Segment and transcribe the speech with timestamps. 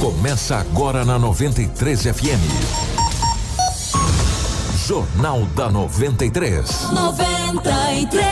[0.00, 2.42] Começa agora na 93 FM.
[4.86, 6.90] Jornal da 93.
[6.92, 8.26] 93.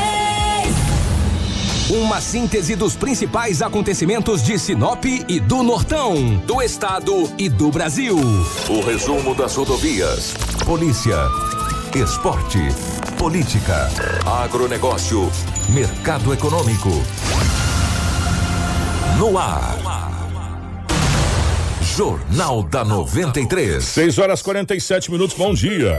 [1.90, 8.18] Uma síntese dos principais acontecimentos de Sinop e do Nortão, do estado e do Brasil.
[8.68, 10.34] O resumo das rodovias,
[10.66, 11.16] polícia,
[11.94, 12.60] esporte,
[13.16, 13.88] política,
[14.42, 15.30] agronegócio,
[15.70, 16.90] mercado econômico.
[19.18, 20.03] No ar.
[21.96, 23.84] Jornal da 93.
[23.84, 25.96] 6 horas 47 minutos, bom dia.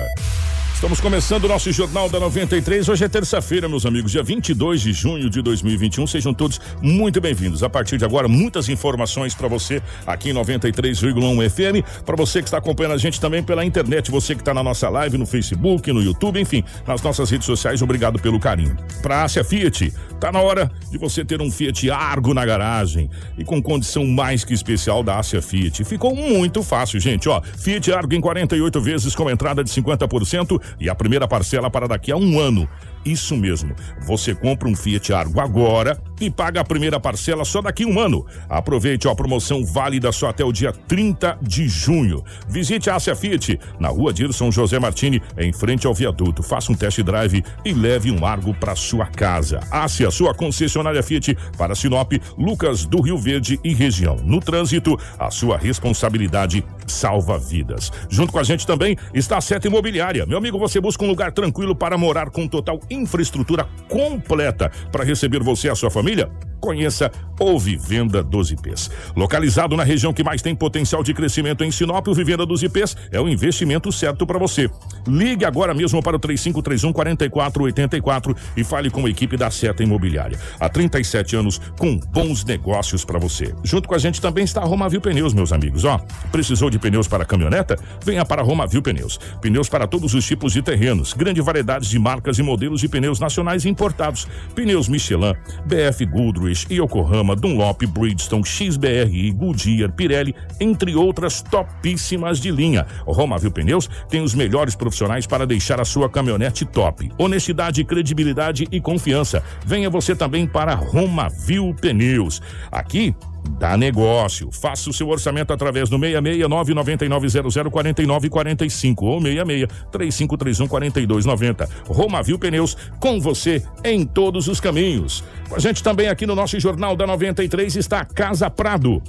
[0.73, 2.89] Estamos começando o nosso Jornal da 93.
[2.89, 6.05] Hoje é terça-feira, meus amigos, dia 22 de junho de 2021.
[6.05, 7.63] Sejam todos muito bem-vindos.
[7.63, 12.03] A partir de agora, muitas informações para você aqui em 93,1 FM.
[12.05, 14.89] Para você que está acompanhando a gente também pela internet, você que está na nossa
[14.89, 18.77] live no Facebook, no YouTube, enfim, nas nossas redes sociais, obrigado pelo carinho.
[19.01, 19.93] Para a Fiat,
[20.25, 24.43] tá na hora de você ter um Fiat Argo na garagem e com condição mais
[24.43, 25.83] que especial da Ásia Fiat.
[25.83, 27.41] Ficou muito fácil, gente, ó.
[27.41, 32.11] Fiat Argo em 48 vezes com entrada de 50% e a primeira parcela para daqui
[32.11, 32.67] a um ano.
[33.05, 33.75] Isso mesmo.
[34.01, 38.25] Você compra um Fiat Argo agora e paga a primeira parcela só daqui um ano.
[38.49, 42.23] Aproveite a promoção válida só até o dia 30 de junho.
[42.47, 46.41] Visite a Ásia Fiat na rua Dirson José Martini, em frente ao viaduto.
[46.41, 49.59] Faça um test drive e leve um Argo para sua casa.
[49.69, 54.15] Ásia, sua concessionária Fiat para Sinop, Lucas do Rio Verde e região.
[54.23, 57.91] No trânsito, a sua responsabilidade salva vidas.
[58.09, 60.25] Junto com a gente também está a Seta Imobiliária.
[60.25, 65.43] Meu amigo, você busca um lugar tranquilo para morar com total infraestrutura completa para receber
[65.43, 66.29] você e a sua família?
[66.65, 68.89] Conheça o Vivenda dos IPs.
[69.15, 72.97] Localizado na região que mais tem potencial de crescimento em Sinop, o Vivenda dos IPs
[73.11, 74.67] é o investimento certo para você.
[75.07, 80.39] Ligue agora mesmo para o 3531 4484 e fale com a equipe da Seta Imobiliária.
[80.59, 83.53] Há 37 anos com bons negócios para você.
[83.63, 85.83] Junto com a gente também está a Romavil Pneus, meus amigos.
[85.83, 85.99] Ó,
[86.31, 87.77] precisou de pneus para caminhoneta?
[88.03, 89.19] Venha para a Romavil Pneus.
[89.39, 93.19] Pneus para todos os tipos de terrenos, grande variedade de marcas e modelos de pneus
[93.19, 94.27] nacionais e importados.
[94.55, 95.35] Pneus Michelin,
[95.67, 102.85] BF Goodrich, Yokohama, Dunlop, Bridgestone, XBRI, Goodyear, Pirelli, entre outras topíssimas de linha.
[103.05, 107.11] Romavil Pneus tem os melhores profissionais para deixar a sua caminhonete top.
[107.17, 109.43] Honestidade, credibilidade e confiança.
[109.65, 112.41] Venha você também para Romavil Pneus.
[112.71, 113.13] Aqui
[113.51, 114.49] dá negócio.
[114.51, 121.69] Faça o seu orçamento através do 669-9900-4945 ou 66-3531-4290.
[121.87, 125.23] Romavil Pneus, com você em todos os caminhos.
[125.49, 129.01] Com a gente também aqui no nosso Jornal da 93 está a Casa Prado.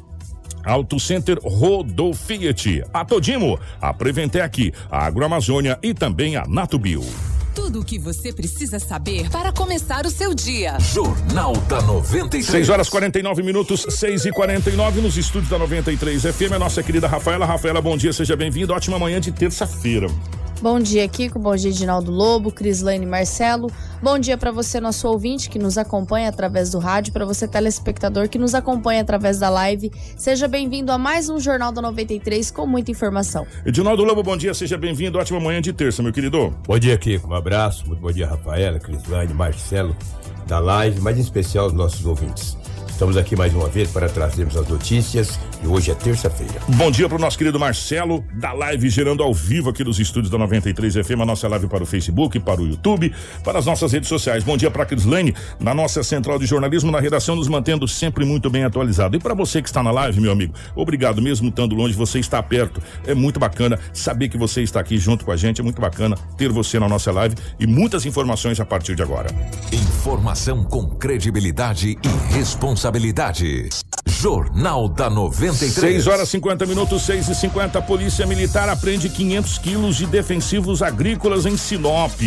[0.64, 7.04] Auto Center Rodo Fiat, a Todimo, a Preventec, a Agroamazônia e também a Natubio.
[7.66, 10.78] Tudo o que você precisa saber para começar o seu dia.
[10.78, 12.46] Jornal da 93.
[12.46, 16.52] 6 horas 49 minutos, 6 e 49 nos estúdios da 93 FM.
[16.54, 17.44] A nossa querida Rafaela.
[17.44, 18.72] Rafaela, bom dia, seja bem-vinda.
[18.72, 20.06] Ótima manhã de terça-feira.
[20.60, 21.38] Bom dia, Kiko.
[21.38, 23.70] Bom dia, Edinaldo Lobo, Crislane Marcelo.
[24.02, 28.28] Bom dia para você, nosso ouvinte, que nos acompanha através do rádio, para você, telespectador,
[28.28, 29.92] que nos acompanha através da live.
[30.16, 33.46] Seja bem-vindo a mais um Jornal da 93 com muita informação.
[33.66, 35.18] Edinaldo Lobo, bom dia, seja bem-vindo.
[35.18, 36.56] Ótima manhã de terça, meu querido.
[36.66, 37.28] Bom dia, Kiko.
[37.28, 37.86] Um abraço.
[37.86, 39.94] Muito bom dia, Rafaela, Crislane, Marcelo,
[40.46, 42.56] da live, mas em especial os nossos ouvintes.
[42.96, 46.54] Estamos aqui mais uma vez para trazermos as notícias e hoje é terça-feira.
[46.66, 50.30] Bom dia para o nosso querido Marcelo, da live gerando ao vivo aqui dos estúdios
[50.30, 53.12] da 93 FM, a nossa live para o Facebook, para o YouTube,
[53.44, 54.42] para as nossas redes sociais.
[54.42, 58.24] Bom dia para a Crislane, na nossa central de jornalismo, na redação, nos mantendo sempre
[58.24, 59.14] muito bem atualizado.
[59.14, 62.42] E para você que está na live, meu amigo, obrigado, mesmo estando longe, você está
[62.42, 62.82] perto.
[63.06, 66.16] É muito bacana saber que você está aqui junto com a gente, é muito bacana
[66.38, 69.28] ter você na nossa live e muitas informações a partir de agora.
[69.70, 72.85] Informação com credibilidade e responsabilidade.
[74.06, 75.72] Jornal da 93.
[75.72, 81.44] 6 horas 50 minutos, 6 e 50 Polícia Militar apreende 500 quilos de defensivos agrícolas
[81.44, 82.18] em Sinop.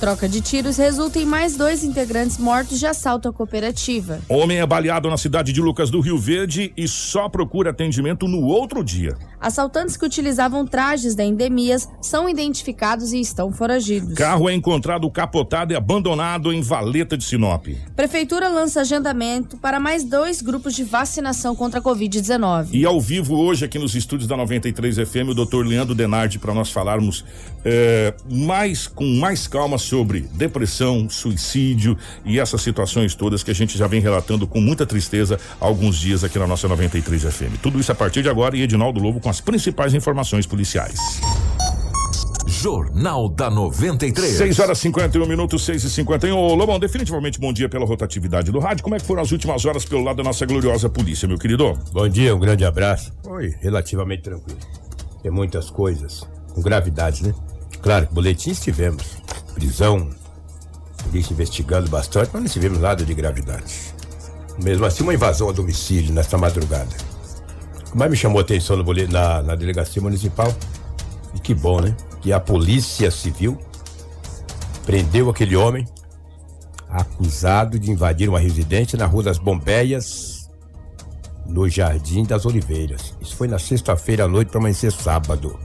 [0.00, 4.18] Troca de tiros resulta em mais dois integrantes mortos de assalto à cooperativa.
[4.28, 8.42] Homem é baleado na cidade de Lucas do Rio Verde e só procura atendimento no
[8.42, 9.16] outro dia.
[9.40, 14.14] Assaltantes que utilizavam trajes da endemias são identificados e estão foragidos.
[14.14, 17.66] Carro é encontrado capotado e abandonado em Valeta de Sinop.
[17.94, 22.68] Prefeitura lança agendamento para mais dois grupos de vacinação contra a Covid-19.
[22.72, 26.54] E ao vivo hoje aqui nos estúdios da 93 FM, o doutor Leandro Denardi para
[26.54, 27.24] nós falarmos
[27.64, 33.76] é, mais com mais calma sobre depressão, suicídio e essas situações todas que a gente
[33.76, 37.60] já vem relatando com muita tristeza há alguns dias aqui na nossa 93 FM.
[37.62, 41.20] Tudo isso a partir de agora e Edinaldo Lobo com as principais informações policiais.
[42.46, 44.36] Jornal da 93.
[44.36, 48.60] 6 horas 51 minutos, 6 e 51 Ô, Lobão, definitivamente bom dia pela rotatividade do
[48.60, 48.84] rádio.
[48.84, 51.76] Como é que foram as últimas horas pelo lado da nossa gloriosa polícia, meu querido?
[51.92, 53.12] Bom dia, um grande abraço.
[53.24, 54.60] Foi relativamente tranquilo.
[55.20, 56.22] Tem muitas coisas
[56.54, 57.34] com gravidade, né?
[57.82, 59.16] Claro que boletins tivemos.
[59.54, 60.08] Prisão,
[61.02, 63.92] polícia investigando bastante, mas não tivemos nada de gravidade.
[64.62, 67.15] Mesmo assim, uma invasão a domicílio nesta madrugada.
[67.90, 70.52] Que mais me chamou a atenção no boletim, na, na delegacia municipal,
[71.34, 71.96] e que bom, né?
[72.20, 73.58] Que a polícia civil
[74.84, 75.86] prendeu aquele homem
[76.88, 80.48] acusado de invadir uma residência na Rua das Bombeias,
[81.46, 83.14] no Jardim das Oliveiras.
[83.20, 85.58] Isso foi na sexta-feira à noite para amanhecer sábado.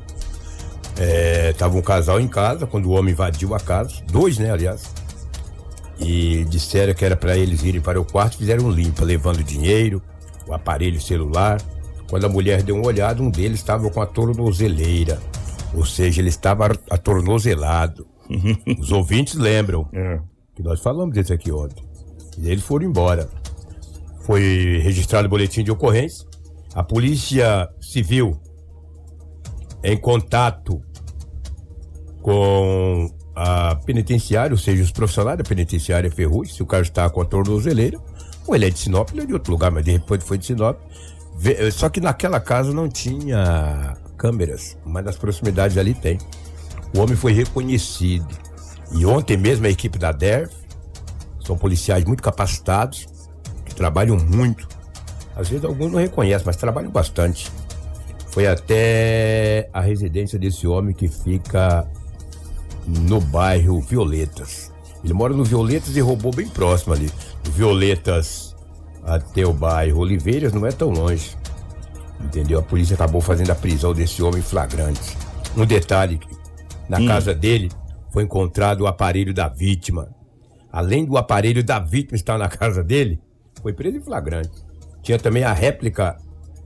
[0.98, 4.84] É, tava um casal em casa quando o homem invadiu a casa, dois, né, aliás.
[6.00, 10.02] E disseram que era para eles irem para o quarto, fizeram limpa, levando dinheiro,
[10.48, 11.62] o aparelho celular.
[12.12, 15.18] Quando a mulher deu uma olhada, um deles estava com a tornozeleira,
[15.74, 18.06] ou seja, ele estava atornozelado.
[18.80, 20.20] Os ouvintes lembram É.
[20.54, 21.82] que nós falamos disso aqui ontem.
[22.38, 23.30] E eles foram embora.
[24.26, 26.28] Foi registrado o boletim de ocorrência.
[26.76, 28.38] A polícia civil,
[29.82, 30.82] em contato
[32.22, 37.22] com a penitenciária, ou seja, os profissionais da penitenciária Ferrugem, se o cara está com
[37.22, 37.98] a tornozeleira,
[38.46, 40.46] ou ele é de Sinop, ele é de outro lugar, mas de repente foi de
[40.46, 40.78] Sinop.
[41.42, 46.20] Vê- Só que naquela casa não tinha câmeras, mas nas proximidades ali tem.
[46.96, 48.28] O homem foi reconhecido.
[48.92, 50.54] E ontem mesmo a equipe da DERF,
[51.44, 53.08] são policiais muito capacitados,
[53.66, 54.68] que trabalham muito.
[55.36, 57.52] Às vezes alguns não reconhecem, mas trabalham bastante.
[58.28, 61.88] Foi até a residência desse homem que fica
[62.86, 64.72] no bairro Violetas.
[65.04, 67.10] Ele mora no Violetas e roubou bem próximo ali.
[67.46, 68.51] Violetas
[69.04, 71.36] até o bairro Oliveiras não é tão longe.
[72.20, 72.60] Entendeu?
[72.60, 75.18] A polícia acabou fazendo a prisão desse homem flagrante.
[75.58, 76.20] Um detalhe,
[76.88, 77.72] na casa dele
[78.12, 80.14] foi encontrado o aparelho da vítima.
[80.72, 83.20] Além do aparelho da vítima estar na casa dele,
[83.62, 84.52] foi preso em flagrante.
[85.02, 86.18] Tinha também a réplica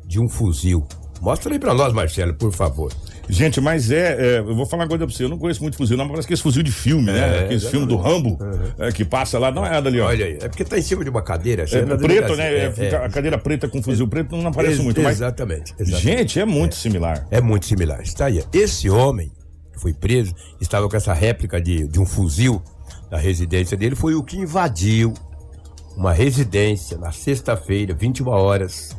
[0.06, 0.86] de um fuzil.
[1.22, 2.92] Mostra aí pra nós, Marcelo, por favor.
[3.30, 5.24] Gente, mas é, é, Eu vou falar uma coisa pra você.
[5.24, 7.20] Eu não conheço muito fuzil, não, mas parece que esse fuzil de filme, né?
[7.20, 8.38] É, Aquele filme do Rambo
[8.78, 9.52] é, que passa lá.
[9.52, 10.08] Não é nada ali, ó.
[10.08, 11.64] Olha aí, é porque tá em cima de uma cadeira.
[11.64, 12.54] É, preto, né?
[12.54, 12.96] É, é.
[12.98, 15.18] A cadeira preta com fuzil preto não aparece Ex- muito, mas.
[15.18, 16.04] Exatamente, exatamente.
[16.04, 17.26] Gente, é muito similar.
[17.32, 18.02] É muito similar.
[18.02, 18.44] Está aí.
[18.54, 19.32] Esse homem
[19.74, 22.62] que foi preso estava com essa réplica de, de um fuzil
[23.12, 23.96] na residência dele.
[23.96, 25.14] Foi o que invadiu
[25.98, 28.96] uma residência na sexta-feira, 21 horas,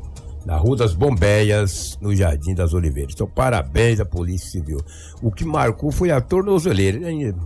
[0.46, 3.14] na Rua das Bombeias, no Jardim das Oliveiras.
[3.14, 4.78] Então, parabéns à Polícia Civil.
[5.20, 7.00] O que marcou foi a tornozeleira,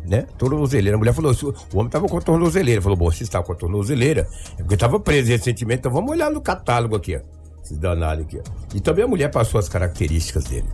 [0.07, 0.27] né?
[0.37, 0.97] Tornozeleira.
[0.97, 2.83] A mulher falou: "Se o homem estava com a tornozeleira.
[2.83, 5.81] Falou: bom, se está com a tornozeleira, é porque estava preso recentemente.
[5.81, 7.21] Então, vamos olhar no catálogo aqui, ó.
[7.65, 8.77] Esses danados aqui, ó.
[8.77, 10.69] E também a mulher passou as características dele.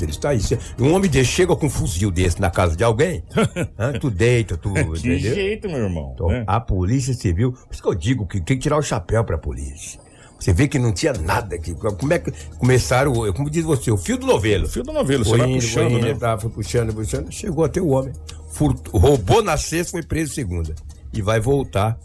[0.00, 0.40] Ele está aí.
[0.78, 3.24] Um homem desse chega com um fuzil desse na casa de alguém,
[4.00, 4.72] tu deita, tu.
[4.72, 5.34] Que entendeu?
[5.34, 6.12] jeito, meu irmão.
[6.14, 6.44] Então, né?
[6.46, 9.36] a polícia civil, por isso que eu digo que tem que tirar o chapéu pra
[9.38, 9.98] polícia.
[10.38, 11.74] Você vê que não tinha nada aqui.
[11.74, 14.68] Como é que começaram, o- como diz você, o fio do novelo.
[14.68, 16.14] Fio do novelo, você Foi vai indo, puxando, indo, né?
[16.14, 18.12] tá, foi puxando, puxando, chegou até o homem.
[18.50, 20.74] Furt- roubou na sexta, foi preso segunda.
[21.12, 21.98] E vai voltar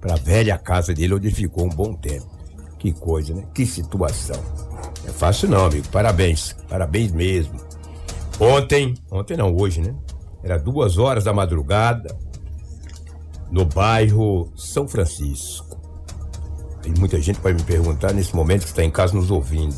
[0.00, 2.30] pra velha casa dele, onde ficou um bom tempo.
[2.78, 3.44] Que coisa, né?
[3.54, 4.36] Que situação.
[5.02, 5.86] Não é fácil não, amigo.
[5.88, 6.54] Parabéns.
[6.68, 7.58] Parabéns mesmo.
[8.40, 9.94] Ontem, ontem não, hoje, né?
[10.42, 12.14] Era duas horas da madrugada,
[13.50, 15.71] no bairro São Francisco.
[16.82, 19.76] Tem muita gente vai me perguntar nesse momento que está em casa nos ouvindo.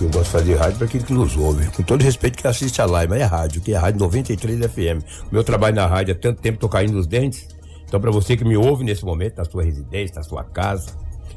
[0.00, 1.66] Eu gosto de fazer rádio para aquele que nos ouve.
[1.70, 5.02] Com todo respeito que assiste a live, mas é rádio, que é rádio 93 FM.
[5.30, 7.48] O meu trabalho na rádio há tanto tempo, tô caindo nos dentes.
[7.86, 10.90] Então, para você que me ouve nesse momento, na sua residência, na sua casa,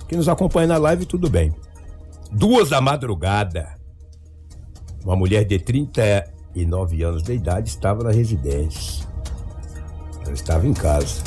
[0.08, 1.53] que nos acompanha na live, tudo bem.
[2.32, 3.75] Duas da madrugada,
[5.03, 9.08] uma mulher de 39 anos de idade estava na residência.
[10.25, 11.24] Ela estava em casa.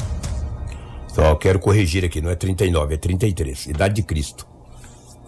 [1.15, 3.67] Só quero corrigir aqui, não é 39, é 33.
[3.67, 4.47] Idade de Cristo.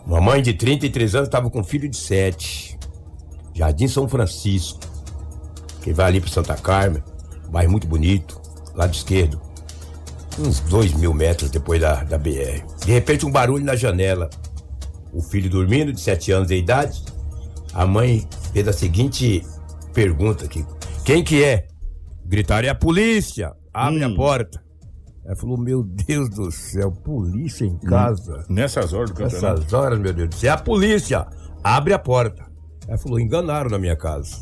[0.07, 2.79] Uma mãe de 33 anos estava com um filho de 7.
[3.55, 4.81] Jardim São Francisco.
[5.83, 7.03] Quem vai ali para Santa Carmen,
[7.47, 8.41] um bairro muito bonito,
[8.75, 9.41] lado esquerdo.
[10.39, 12.65] Uns dois mil metros depois da, da BR.
[12.85, 14.31] De repente, um barulho na janela.
[15.13, 17.05] O filho dormindo, de 7 anos de idade.
[17.75, 19.47] A mãe fez a seguinte
[19.93, 20.65] pergunta aqui:
[21.05, 21.67] Quem que é?
[22.25, 23.53] Gritaram: É a polícia!
[23.73, 24.64] Abre a porta.
[25.25, 28.45] Ela falou: Meu Deus do céu, polícia em casa.
[28.49, 29.61] Nessas horas do campeonato.
[29.61, 30.51] Essas horas, meu Deus do céu.
[30.51, 31.27] É a polícia!
[31.63, 32.45] Abre a porta.
[32.87, 34.37] Ela falou: enganaram na minha casa.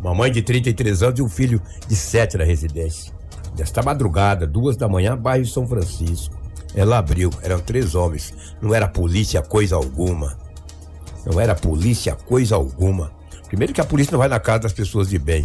[0.00, 3.12] Uma mãe de 33 anos e um filho de 7 na residência.
[3.56, 6.34] Nesta madrugada, duas da manhã, bairro São Francisco.
[6.74, 8.34] Ela abriu, eram três homens.
[8.60, 10.36] Não era polícia coisa alguma.
[11.24, 13.12] Não era polícia coisa alguma.
[13.46, 15.44] Primeiro que a polícia não vai na casa das pessoas de bem.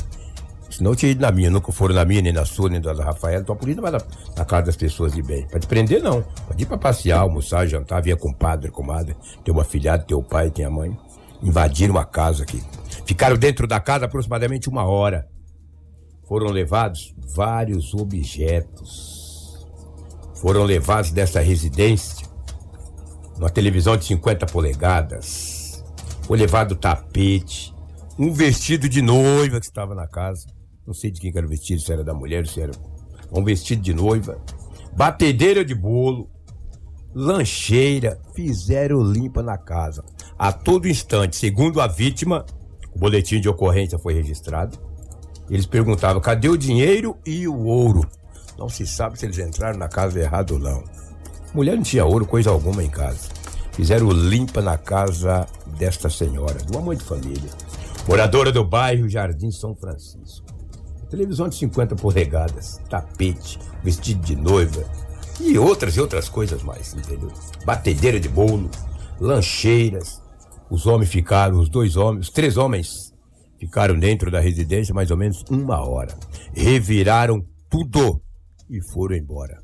[0.70, 2.94] Senão eu tinha ido na minha, nunca foram na minha, nem na sua, nem da
[2.94, 3.42] Rafaela.
[3.42, 4.06] Então a polícia não vai na,
[4.38, 5.48] na casa das pessoas de bem.
[5.48, 6.22] Pra te prender, não.
[6.48, 9.16] Pode ir pra passear, almoçar, jantar, via com padre, comadre.
[9.44, 10.98] Tem uma filhada, tem o pai, tem a mãe.
[11.42, 12.62] Invadiram uma casa aqui.
[13.06, 15.28] Ficaram dentro da casa aproximadamente uma hora.
[16.28, 19.68] Foram levados vários objetos.
[20.36, 22.30] Foram levados dessa residência
[23.40, 25.84] uma televisão de 50 polegadas.
[26.24, 27.74] Foi levado tapete,
[28.18, 30.46] um vestido de noiva que estava na casa.
[30.90, 32.72] Não sei de quem era o vestido, se era da mulher, se era
[33.32, 34.42] um vestido de noiva.
[34.98, 36.28] Batedeira de bolo,
[37.14, 40.04] lancheira, fizeram limpa na casa.
[40.36, 42.44] A todo instante, segundo a vítima,
[42.92, 44.80] o boletim de ocorrência foi registrado.
[45.48, 48.02] Eles perguntavam: cadê o dinheiro e o ouro?
[48.58, 50.84] Não se sabe se eles entraram na casa errada ou não.
[51.54, 53.30] Mulher não tinha ouro, coisa alguma em casa.
[53.74, 55.46] Fizeram limpa na casa
[55.78, 57.52] desta senhora, uma mãe de família,
[58.08, 60.49] moradora do bairro Jardim São Francisco.
[61.10, 64.86] Televisão de 50 polegadas, tapete, vestido de noiva
[65.40, 67.32] e outras e outras coisas mais, entendeu?
[67.66, 68.70] Batedeira de bolo,
[69.20, 70.22] lancheiras.
[70.70, 73.12] Os homens ficaram, os dois homens, os três homens
[73.60, 76.16] ficaram dentro da residência mais ou menos uma hora.
[76.54, 78.22] Reviraram tudo
[78.70, 79.58] e foram embora.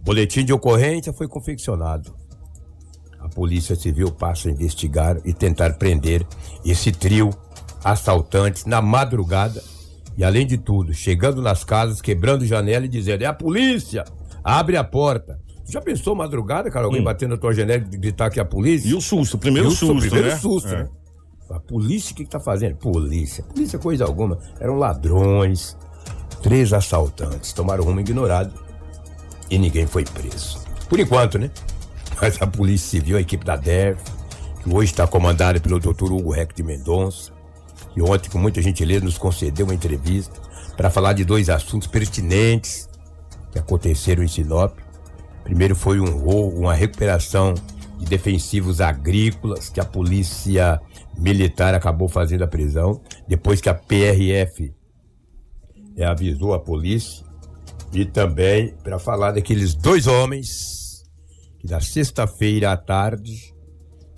[0.00, 2.14] Boletim de ocorrência foi confeccionado.
[3.20, 6.26] A Polícia Civil passa a investigar e tentar prender
[6.64, 7.30] esse trio
[7.84, 9.62] assaltantes na madrugada
[10.16, 14.04] e, além de tudo, chegando nas casas, quebrando janela e dizendo: é a polícia!
[14.42, 15.38] Abre a porta.
[15.68, 16.86] Já pensou madrugada, cara?
[16.86, 17.04] Alguém Hum.
[17.04, 18.88] batendo na tua janela e gritar que é a polícia?
[18.88, 20.36] E o susto, o primeiro o su- susto, primeiro né?
[20.36, 20.84] susto, É.
[20.84, 20.88] né?
[21.50, 22.76] A polícia, o que, que tá fazendo?
[22.76, 23.42] Polícia.
[23.44, 24.38] Polícia, coisa alguma.
[24.60, 25.76] Eram ladrões.
[26.42, 28.52] Três assaltantes tomaram rumo ignorado
[29.50, 30.60] e ninguém foi preso.
[30.88, 31.50] Por enquanto, né?
[32.20, 34.00] Mas a Polícia Civil, a equipe da DERF,
[34.62, 36.12] que hoje está comandada pelo Dr.
[36.12, 37.32] Hugo Reck de Mendonça,
[37.96, 40.38] que ontem, com muita gentileza, nos concedeu uma entrevista
[40.76, 42.90] para falar de dois assuntos pertinentes
[43.50, 44.78] que aconteceram em Sinop.
[45.42, 47.54] Primeiro foi um roubo, uma recuperação
[47.98, 50.78] de defensivos agrícolas que a polícia
[51.16, 54.74] militar acabou fazendo a prisão, depois que a PRF
[55.96, 57.24] eh, avisou a polícia,
[57.94, 61.02] e também para falar daqueles dois homens
[61.58, 63.54] que na sexta-feira à tarde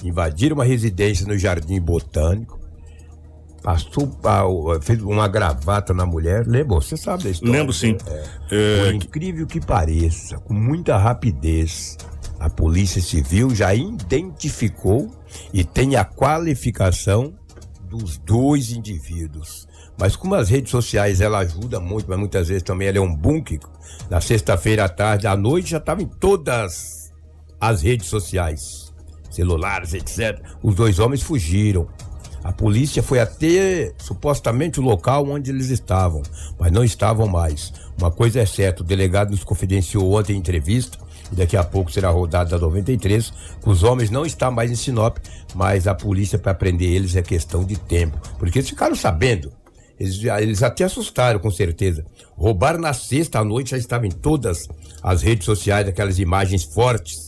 [0.02, 2.57] invadiram uma residência no Jardim Botânico,
[3.62, 4.44] passou pa-
[4.80, 6.76] fez uma gravata na mulher, lembra?
[6.76, 7.52] Você sabe da história?
[7.52, 7.96] Lembro sim.
[8.50, 11.96] É, Por incrível que pareça, com muita rapidez,
[12.38, 15.10] a Polícia Civil já identificou
[15.52, 17.34] e tem a qualificação
[17.88, 19.66] dos dois indivíduos.
[19.98, 23.14] Mas como as redes sociais ela ajuda muito, mas muitas vezes também ela é um
[23.14, 23.58] bunker.
[24.08, 27.12] Na sexta-feira à tarde, à noite já estava em todas
[27.60, 28.92] as redes sociais,
[29.30, 30.40] celulares, etc.
[30.62, 31.88] Os dois homens fugiram.
[32.48, 36.22] A polícia foi até supostamente o local onde eles estavam,
[36.58, 37.74] mas não estavam mais.
[38.00, 40.98] Uma coisa é certa, o delegado nos confidenciou ontem em entrevista,
[41.30, 43.30] e daqui a pouco será rodada da 93,
[43.62, 45.18] que os homens não estão mais em Sinop,
[45.54, 48.18] mas a polícia para prender eles é questão de tempo.
[48.38, 49.52] Porque eles ficaram sabendo.
[50.00, 52.06] Eles, eles até assustaram, com certeza.
[52.34, 54.66] Roubaram na sexta à noite, já estava em todas
[55.02, 57.27] as redes sociais, aquelas imagens fortes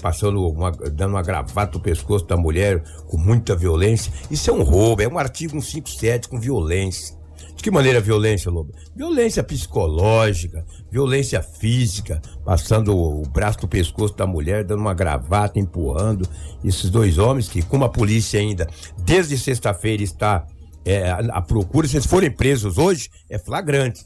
[0.00, 4.12] passando uma, dando uma gravata no pescoço da mulher com muita violência.
[4.30, 7.16] Isso é um roubo, é um artigo 157 com violência.
[7.56, 8.72] De que maneira violência, Lobo?
[8.94, 15.58] Violência psicológica, violência física, passando o, o braço no pescoço da mulher, dando uma gravata,
[15.58, 16.28] empurrando.
[16.62, 18.68] Esses dois homens que, como a polícia ainda,
[18.98, 20.46] desde sexta-feira está
[20.84, 24.04] é, a procura, se eles forem presos hoje, é flagrante.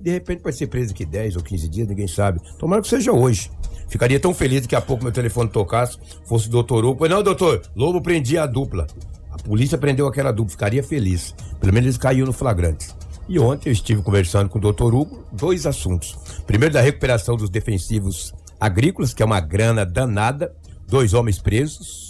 [0.00, 2.40] De repente pode ser preso aqui 10 ou 15 dias, ninguém sabe.
[2.58, 3.50] Tomara que seja hoje.
[3.88, 7.08] Ficaria tão feliz daqui a pouco meu telefone tocasse, fosse o doutor Hugo.
[7.08, 8.86] Não, doutor, Lobo prendia a dupla.
[9.30, 11.34] A polícia prendeu aquela dupla, ficaria feliz.
[11.60, 12.88] Pelo menos eles caíram no flagrante.
[13.28, 16.16] E ontem eu estive conversando com o doutor Hugo, dois assuntos.
[16.46, 20.54] Primeiro, da recuperação dos defensivos agrícolas, que é uma grana danada,
[20.88, 22.05] dois homens presos.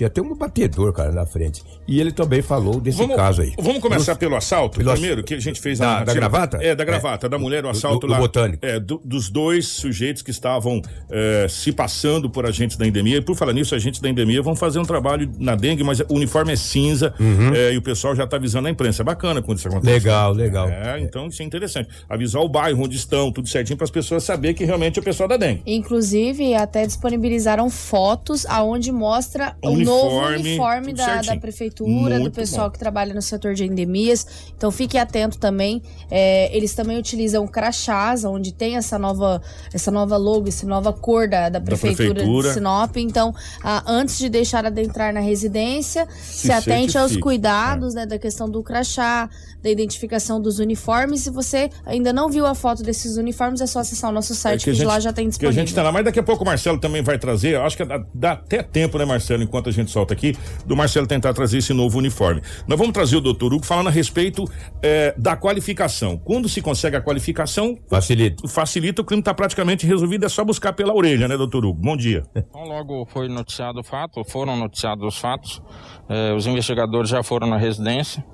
[0.00, 1.62] Tinha até um batedor, cara, na frente.
[1.86, 3.52] E ele também falou desse Vamos, caso aí.
[3.58, 6.56] vamos começar pelo assalto pelo ass- primeiro, que a gente fez Da- a da gravata?
[6.62, 8.18] É, da gravata, da mulher, o assalto do- do lá.
[8.18, 8.64] botânico.
[8.64, 10.80] É, do- dos dois sujeitos que estavam
[11.10, 13.18] é, se passando por agentes da endemia.
[13.18, 16.14] E por falar nisso, agentes da endemia vão fazer um trabalho na dengue, mas o
[16.14, 17.12] uniforme é cinza
[17.54, 19.02] é, e o pessoal já está avisando a imprensa.
[19.02, 19.92] É bacana quando isso acontece.
[19.92, 20.66] Legal, legal.
[20.66, 21.90] É, então isso é interessante.
[22.08, 25.04] Avisar o bairro onde estão, tudo certinho, para as pessoas saberem que realmente é o
[25.04, 25.60] pessoal da dengue.
[25.66, 29.89] Inclusive, até disponibilizaram fotos aonde mostra O o, uniforme.
[29.90, 32.72] Novo uniforme da, da, prefeitura, Muito do pessoal bom.
[32.72, 34.26] que trabalha no setor de endemias.
[34.56, 35.82] Então fique atento também.
[36.10, 39.42] É, eles também utilizam crachás, onde tem essa nova,
[39.72, 42.96] essa nova logo, essa nova cor da, da, prefeitura, da prefeitura, de Sinop.
[42.96, 48.00] Então, ah, antes de deixar adentrar na residência, se, se atente aos cuidados é.
[48.00, 49.28] né, da questão do crachá,
[49.62, 51.20] da identificação dos uniformes.
[51.20, 54.62] Se você ainda não viu a foto desses uniformes, é só acessar o nosso site,
[54.62, 55.54] é que, que gente, lá já tem disponível.
[55.54, 57.56] Que a gente tá lá, mas daqui a pouco o Marcelo também vai trazer.
[57.56, 60.36] Acho que dá, dá até tempo, né, Marcelo, enquanto a gente solta aqui,
[60.66, 62.42] do Marcelo tentar trazer esse novo uniforme.
[62.66, 64.44] Nós vamos trazer o doutor Hugo falando a respeito
[64.82, 66.16] é, da qualificação.
[66.16, 68.46] Quando se consegue a qualificação, facilita.
[68.48, 71.80] Facilita, o crime está praticamente resolvido, é só buscar pela orelha, né, doutor Hugo?
[71.80, 72.22] Bom dia.
[72.50, 75.62] Então, logo foi noticiado o fato, foram noticiados os fatos,
[76.08, 78.24] é, os investigadores já foram na residência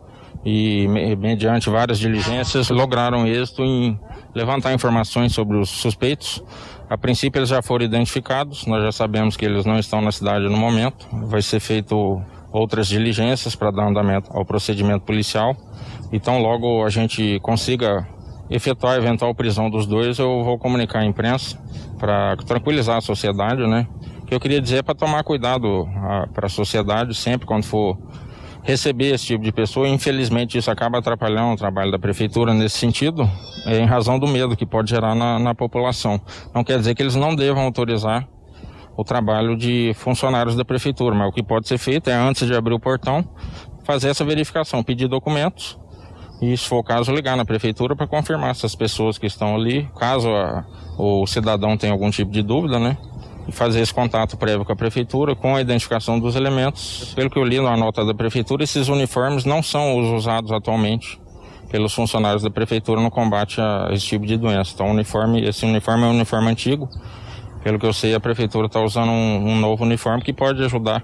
[0.45, 0.87] e,
[1.19, 3.99] mediante várias diligências, lograram êxito em
[4.35, 6.43] levantar informações sobre os suspeitos.
[6.89, 10.45] A princípio, eles já foram identificados, nós já sabemos que eles não estão na cidade
[10.49, 11.07] no momento.
[11.27, 15.57] Vai ser feito outras diligências para dar andamento ao procedimento policial.
[16.13, 18.07] Então, logo a gente consiga
[18.49, 21.59] efetuar a eventual prisão dos dois, eu vou comunicar à imprensa
[21.99, 23.89] para tranquilizar a sociedade, né?
[24.23, 25.89] O que eu queria dizer é para tomar cuidado
[26.33, 27.99] para a sociedade sempre quando for
[28.67, 29.89] receber esse tipo de pessoa.
[29.89, 33.31] Infelizmente, isso acaba atrapalhando o trabalho da prefeitura nesse sentido,
[33.65, 36.21] é, em razão do medo que pode gerar na, na população.
[36.53, 38.29] Não quer dizer que eles não devam autorizar
[38.97, 42.55] o trabalho de funcionários da prefeitura, mas o que pode ser feito é, antes de
[42.55, 43.25] abrir o portão,
[43.85, 45.79] fazer essa verificação, pedir documentos
[46.43, 49.89] e, se for o caso, ligar na prefeitura para confirmar essas pessoas que estão ali,
[49.97, 50.65] caso a,
[50.99, 52.99] o cidadão tenha algum tipo de dúvida, né?
[53.51, 57.13] Fazer esse contato prévio com a prefeitura com a identificação dos elementos.
[57.15, 61.21] Pelo que eu li na nota da prefeitura, esses uniformes não são os usados atualmente
[61.71, 64.73] pelos funcionários da prefeitura no combate a esse tipo de doença.
[64.75, 66.89] Então, uniforme, esse uniforme é um uniforme antigo.
[67.63, 71.03] Pelo que eu sei, a prefeitura está usando um, um novo uniforme que pode ajudar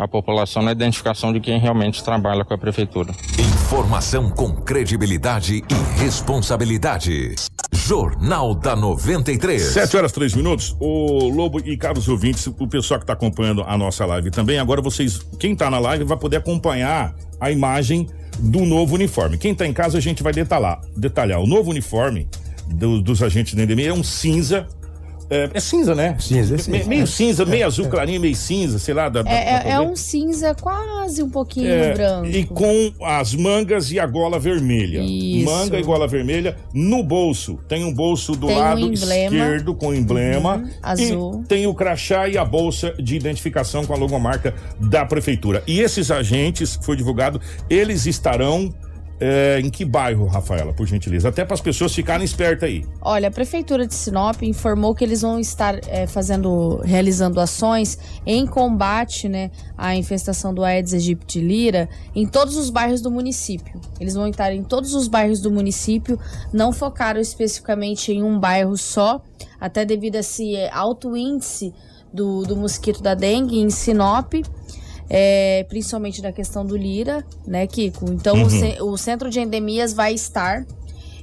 [0.00, 3.12] a população na identificação de quem realmente trabalha com a prefeitura.
[3.38, 7.34] Informação com credibilidade e responsabilidade.
[7.70, 9.62] Jornal da 93.
[9.62, 10.74] 7 horas 3 minutos.
[10.80, 14.80] O Lobo e caros ouvintes, o pessoal que está acompanhando a nossa live também, agora
[14.80, 19.36] vocês, quem está na live vai poder acompanhar a imagem do novo uniforme.
[19.36, 20.80] Quem está em casa, a gente vai detalhar.
[20.96, 21.40] detalhar.
[21.40, 22.26] O novo uniforme
[22.68, 24.66] do, dos agentes da endemia é um cinza
[25.30, 26.16] é, é, cinza, né?
[26.18, 26.88] Cinza, é cinza.
[26.88, 29.08] meio cinza, meio azul clarinho, meio cinza, sei lá.
[29.08, 32.26] Da, é, é, é um cinza quase um pouquinho é, branco.
[32.26, 35.00] E com as mangas e a gola vermelha.
[35.00, 35.44] Isso.
[35.44, 36.56] Manga e gola vermelha.
[36.74, 40.56] No bolso, tem um bolso do tem lado um esquerdo com emblema.
[40.56, 41.40] Uhum, azul.
[41.44, 45.62] E tem o crachá e a bolsa de identificação com a logomarca da prefeitura.
[45.64, 48.74] E esses agentes, foi divulgado, eles estarão
[49.20, 51.28] é, em que bairro, Rafaela, por gentileza?
[51.28, 52.86] Até para as pessoas ficarem espertas aí.
[53.02, 58.46] Olha, a Prefeitura de Sinop informou que eles vão estar é, fazendo, realizando ações em
[58.46, 63.78] combate né, à infestação do Aedes aegypti lira em todos os bairros do município.
[64.00, 66.18] Eles vão estar em todos os bairros do município,
[66.52, 69.22] não focaram especificamente em um bairro só,
[69.60, 71.74] até devido a esse alto índice
[72.12, 74.32] do, do mosquito da dengue em Sinop
[75.10, 78.06] é, principalmente da questão do Lira, né, Kiko?
[78.12, 78.86] Então uhum.
[78.86, 80.64] o, o centro de endemias vai estar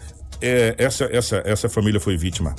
[0.41, 2.56] é, essa, essa, essa família foi vítima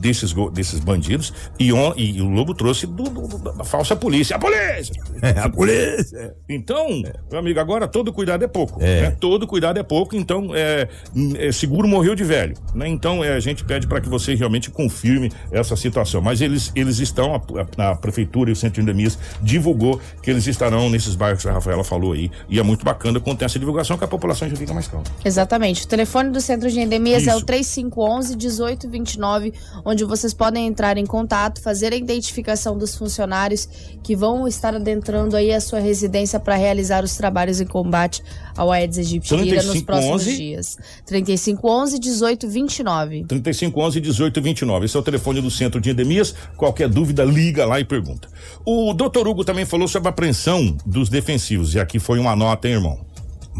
[0.00, 4.36] desses, desses bandidos e, on- e o Lobo trouxe do, do- do- da falsa polícia.
[4.36, 4.94] A polícia!
[5.22, 6.34] É, a polícia.
[6.48, 6.88] Então,
[7.30, 8.82] meu amigo, agora todo cuidado é pouco.
[8.82, 9.02] É.
[9.02, 9.16] né?
[9.20, 10.88] Todo cuidado é pouco, então é,
[11.36, 12.56] é, seguro morreu de velho.
[12.74, 12.88] Né?
[12.88, 16.20] Então é, a gente pede para que você realmente confirme essa situação.
[16.20, 20.30] Mas eles, eles estão, a, a- a prefeitura e o centro de endemias divulgou que
[20.30, 22.30] eles estarão nesses bairros que a Rafaela falou aí.
[22.48, 25.04] E é muito bacana quando tem essa divulgação que a população já fica mais calma.
[25.24, 25.84] Exatamente.
[25.84, 27.46] O telefone do Centro de Endemias é o Isso.
[27.46, 29.52] 3511 1829,
[29.90, 33.68] onde vocês podem entrar em contato, fazer a identificação dos funcionários
[34.02, 38.22] que vão estar adentrando aí a sua residência para realizar os trabalhos em combate
[38.56, 39.84] ao Aedes aegypti nos 3511.
[39.84, 40.78] próximos dias.
[41.06, 43.24] 3511 1829.
[43.24, 44.84] 3511 1829.
[44.86, 46.34] Esse é o telefone do Centro de Endemias.
[46.56, 48.28] Qualquer dúvida, liga lá e pergunta.
[48.64, 51.74] O doutor Hugo também falou sobre a apreensão dos defensivos.
[51.74, 53.09] E aqui foi uma nota, hein, irmão?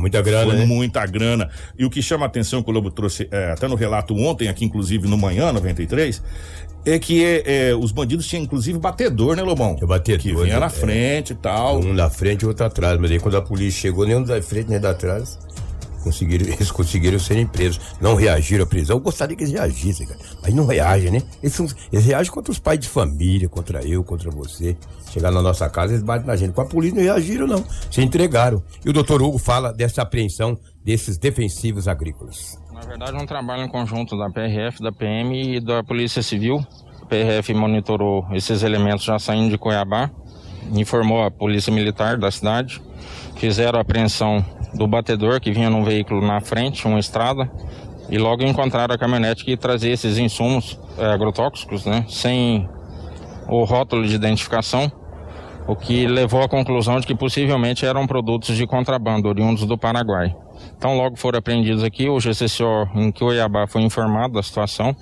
[0.01, 0.65] Muita grana, Foi né?
[0.67, 1.49] muita grana.
[1.79, 4.49] E o que chama a atenção que o Lobo trouxe é, até no relato ontem,
[4.49, 6.23] aqui inclusive no Manhã 93,
[6.85, 9.75] é que é, é, os bandidos tinham inclusive batedor, né, Lobão?
[9.77, 10.61] Tinha batedor, Que vinha né?
[10.61, 10.71] na É.
[10.71, 11.79] frente e tal.
[11.81, 12.99] Um na frente e outro atrás.
[12.99, 15.39] Mas aí quando a polícia chegou, nem um da frente nem da trás,
[16.03, 17.79] conseguiram, eles conseguiram serem presos.
[18.01, 18.97] Não reagiram à prisão.
[18.97, 20.19] Eu gostaria que eles reagissem, cara.
[20.43, 21.23] Mas não reagem, né?
[21.43, 24.75] Eles, são- eles reagem contra os pais de família, contra eu, contra você.
[25.11, 26.53] Chegar na nossa casa, eles batem na gente.
[26.53, 27.65] Com a polícia não reagiram, não.
[27.91, 28.63] Se entregaram.
[28.85, 32.57] E o doutor Hugo fala dessa apreensão desses defensivos agrícolas.
[32.73, 36.65] Na verdade, é um trabalho em conjunto da PRF, da PM e da Polícia Civil.
[37.03, 40.11] A PRF monitorou esses elementos já saindo de Cuiabá,
[40.73, 42.81] informou a Polícia Militar da cidade,
[43.37, 44.45] fizeram a apreensão
[44.75, 47.51] do batedor que vinha num veículo na frente, uma estrada,
[48.09, 52.69] e logo encontraram a caminhonete que trazia esses insumos eh, agrotóxicos, né, sem
[53.49, 54.91] o rótulo de identificação,
[55.67, 60.35] o que levou à conclusão de que possivelmente eram produtos de contrabando oriundos do Paraguai.
[60.77, 64.95] Então, logo foram apreendidos aqui, o GCCO em Cuiabá foi informado da situação.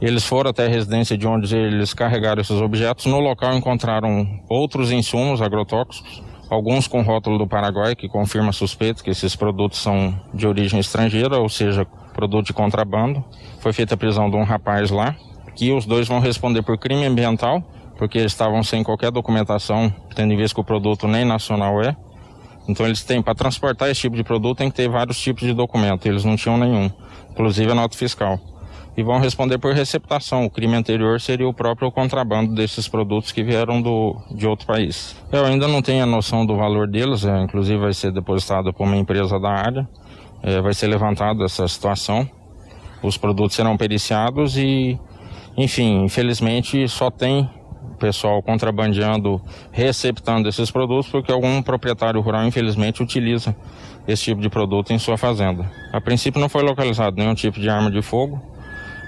[0.00, 3.06] Eles foram até a residência de onde eles carregaram esses objetos.
[3.06, 9.02] No local encontraram outros insumos agrotóxicos, alguns com rótulo do Paraguai, que confirma a suspeita
[9.02, 13.24] que esses produtos são de origem estrangeira, ou seja, produto de contrabando.
[13.60, 15.16] Foi feita a prisão de um rapaz lá,
[15.54, 17.62] que os dois vão responder por crime ambiental,
[17.96, 21.96] porque eles estavam sem qualquer documentação, tendo em vista que o produto nem nacional é.
[22.68, 25.52] Então eles têm, para transportar esse tipo de produto, tem que ter vários tipos de
[25.52, 26.06] documento.
[26.06, 26.90] Eles não tinham nenhum,
[27.30, 28.38] inclusive a nota fiscal.
[28.96, 30.44] E vão responder por receptação.
[30.44, 35.16] O crime anterior seria o próprio contrabando desses produtos que vieram do, de outro país.
[35.32, 38.84] Eu ainda não tenho a noção do valor deles, é, inclusive vai ser depositado por
[38.84, 39.88] uma empresa da área.
[40.42, 42.28] É, vai ser levantada essa situação.
[43.02, 44.98] Os produtos serão periciados e,
[45.56, 47.50] enfim, infelizmente só tem
[47.98, 49.40] pessoal contrabandeando,
[49.72, 53.54] receptando esses produtos, porque algum proprietário rural, infelizmente, utiliza
[54.06, 55.70] esse tipo de produto em sua fazenda.
[55.92, 58.40] A princípio não foi localizado nenhum tipo de arma de fogo,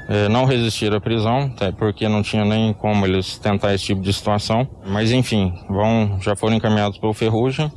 [0.08, 4.00] eh, não resistiram à prisão, até porque não tinha nem como eles tentar esse tipo
[4.00, 4.66] de situação.
[4.86, 7.70] Mas enfim, vão, já foram encaminhados pelo Ferrugem.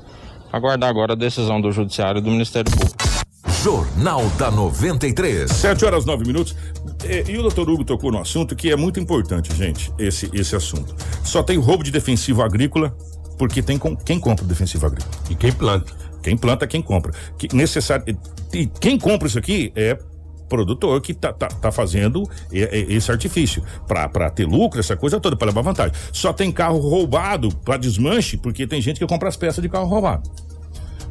[0.52, 3.19] Aguardar agora a decisão do Judiciário e do Ministério Público.
[3.64, 5.52] Jornal da 93.
[5.52, 6.56] 7 horas 9 minutos.
[7.04, 10.56] E, e o doutor Hugo tocou no assunto que é muito importante, gente, esse, esse
[10.56, 10.96] assunto.
[11.24, 12.96] Só tem roubo de defensivo agrícola
[13.38, 15.12] porque tem com, quem compra o defensivo agrícola.
[15.30, 15.94] E quem planta?
[16.24, 17.14] Quem planta, quem compra.
[17.38, 18.18] Que necessário,
[18.54, 19.98] e quem compra isso aqui é
[20.48, 25.20] produtor que tá, tá, tá fazendo e- e- esse artifício para ter lucro, essa coisa
[25.20, 25.94] toda, para levar vantagem.
[26.14, 29.86] Só tem carro roubado para desmanche porque tem gente que compra as peças de carro
[29.86, 30.30] roubado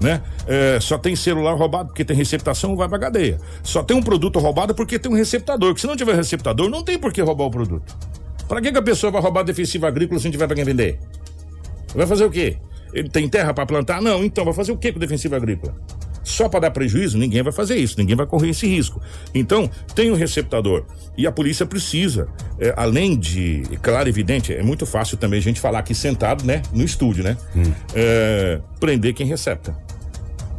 [0.00, 0.22] né?
[0.46, 3.38] É, só tem celular roubado porque tem receptação, vai pra cadeia.
[3.62, 5.74] Só tem um produto roubado porque tem um receptador.
[5.74, 7.96] Que se não tiver receptador, não tem por que roubar o produto.
[8.46, 10.98] Pra que, que a pessoa vai roubar defensivo agrícola se não tiver pra quem vender?
[11.94, 12.56] Vai fazer o quê?
[12.92, 14.00] Ele tem terra pra plantar?
[14.00, 15.74] Não, então vai fazer o quê com o defensivo agrícola?
[16.28, 17.18] Só para dar prejuízo?
[17.18, 19.00] Ninguém vai fazer isso, ninguém vai correr esse risco.
[19.34, 20.84] Então, tem o receptador.
[21.16, 25.60] E a polícia precisa, é, além de, claro, evidente, é muito fácil também a gente
[25.60, 27.36] falar aqui sentado, né, no estúdio, né?
[27.94, 29.88] É, prender quem recepta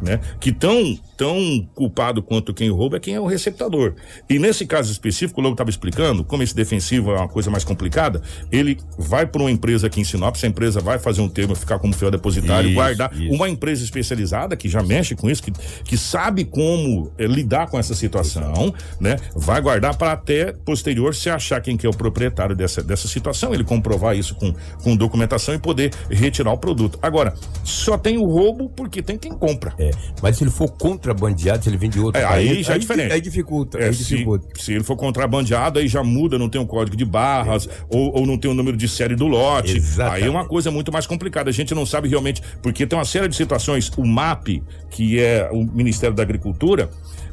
[0.02, 0.20] né?
[0.38, 3.92] Que tão, tão culpado quanto quem rouba é quem é o receptador.
[4.26, 7.62] E nesse caso específico, o Lobo estava explicando, como esse defensivo é uma coisa mais
[7.62, 11.54] complicada, ele vai para uma empresa aqui em Sinop, essa empresa vai fazer um termo,
[11.54, 13.34] ficar como fiel depositário, Isso, guardar isso.
[13.34, 15.52] uma empresa especializada que já mexe com isso, que,
[15.84, 19.16] que sabe como eh, lidar com essa situação, né?
[19.36, 23.52] Vai guardar para até posterior se achar quem que é o proprietário dessa, dessa situação,
[23.52, 26.98] ele comprovar isso com, com documentação e poder retirar o produto.
[27.02, 29.74] Agora, só tem o roubo porque tem quem compra.
[29.78, 29.90] É,
[30.22, 30.70] mas se ele for
[31.14, 33.12] contrabandeado, se ele vem de outro É, país, aí já é diferente.
[33.12, 34.46] Aí dificulta, É, aí se, dificulta.
[34.60, 38.26] se ele for contrabandeado, aí já muda, não tem um código de barras, ou, ou
[38.26, 39.76] não tem o número de série do lote.
[39.76, 40.22] Exatamente.
[40.22, 41.50] Aí é uma coisa muito mais complicada.
[41.50, 43.90] A gente não sabe realmente, porque tem uma série de situações.
[43.96, 46.90] O MAP, que é o Ministério da Agricultura,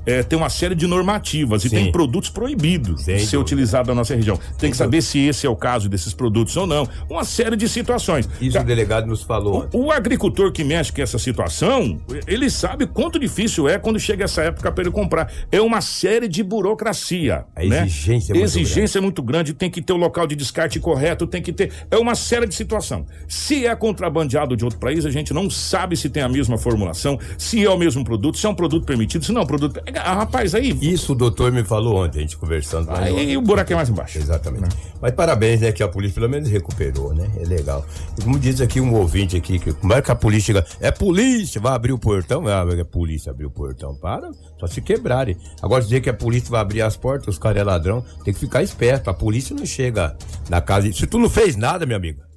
[0.07, 1.75] é, tem uma série de normativas e Sim.
[1.75, 4.39] tem produtos proibidos Sem de ser utilizado na nossa região.
[4.57, 6.87] Tem que saber se esse é o caso desses produtos ou não.
[7.09, 8.27] Uma série de situações.
[8.39, 12.49] Isso Ca- o delegado nos falou o, o agricultor que mexe com essa situação, ele
[12.49, 15.31] sabe quanto difícil é quando chega essa época para ele comprar.
[15.51, 17.45] É uma série de burocracia.
[17.55, 17.81] A né?
[17.85, 21.27] exigência é muito Exigência é muito grande, tem que ter o local de descarte correto,
[21.27, 21.71] tem que ter.
[21.91, 23.05] É uma série de situação.
[23.27, 27.19] Se é contrabandeado de outro país, a gente não sabe se tem a mesma formulação,
[27.37, 29.81] se é o mesmo produto, se é um produto permitido, se não é um produto.
[29.97, 30.77] Ah, rapaz, aí.
[30.81, 32.89] Isso o doutor me falou ontem, a gente conversando.
[32.91, 34.17] Aí o buraco é mais embaixo.
[34.17, 34.75] Exatamente.
[35.01, 37.29] Mas parabéns, né, que a polícia pelo menos recuperou, né?
[37.39, 37.85] É legal.
[38.17, 40.65] E como diz aqui um ouvinte aqui, que como é que a polícia chega?
[40.79, 42.47] É polícia, vai abrir o portão?
[42.47, 43.95] Ah, é polícia abrir o portão.
[43.95, 45.37] Para, só se quebrarem.
[45.61, 48.39] Agora dizer que a polícia vai abrir as portas, os caras é ladrão, tem que
[48.39, 49.09] ficar esperto.
[49.09, 50.15] A polícia não chega
[50.49, 50.91] na casa.
[50.91, 52.27] Se tu não fez nada, minha amiga,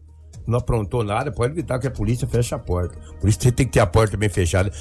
[0.47, 2.99] não aprontou nada, pode evitar que a polícia feche a porta.
[3.21, 4.73] Por isso você tem que ter a porta bem fechada.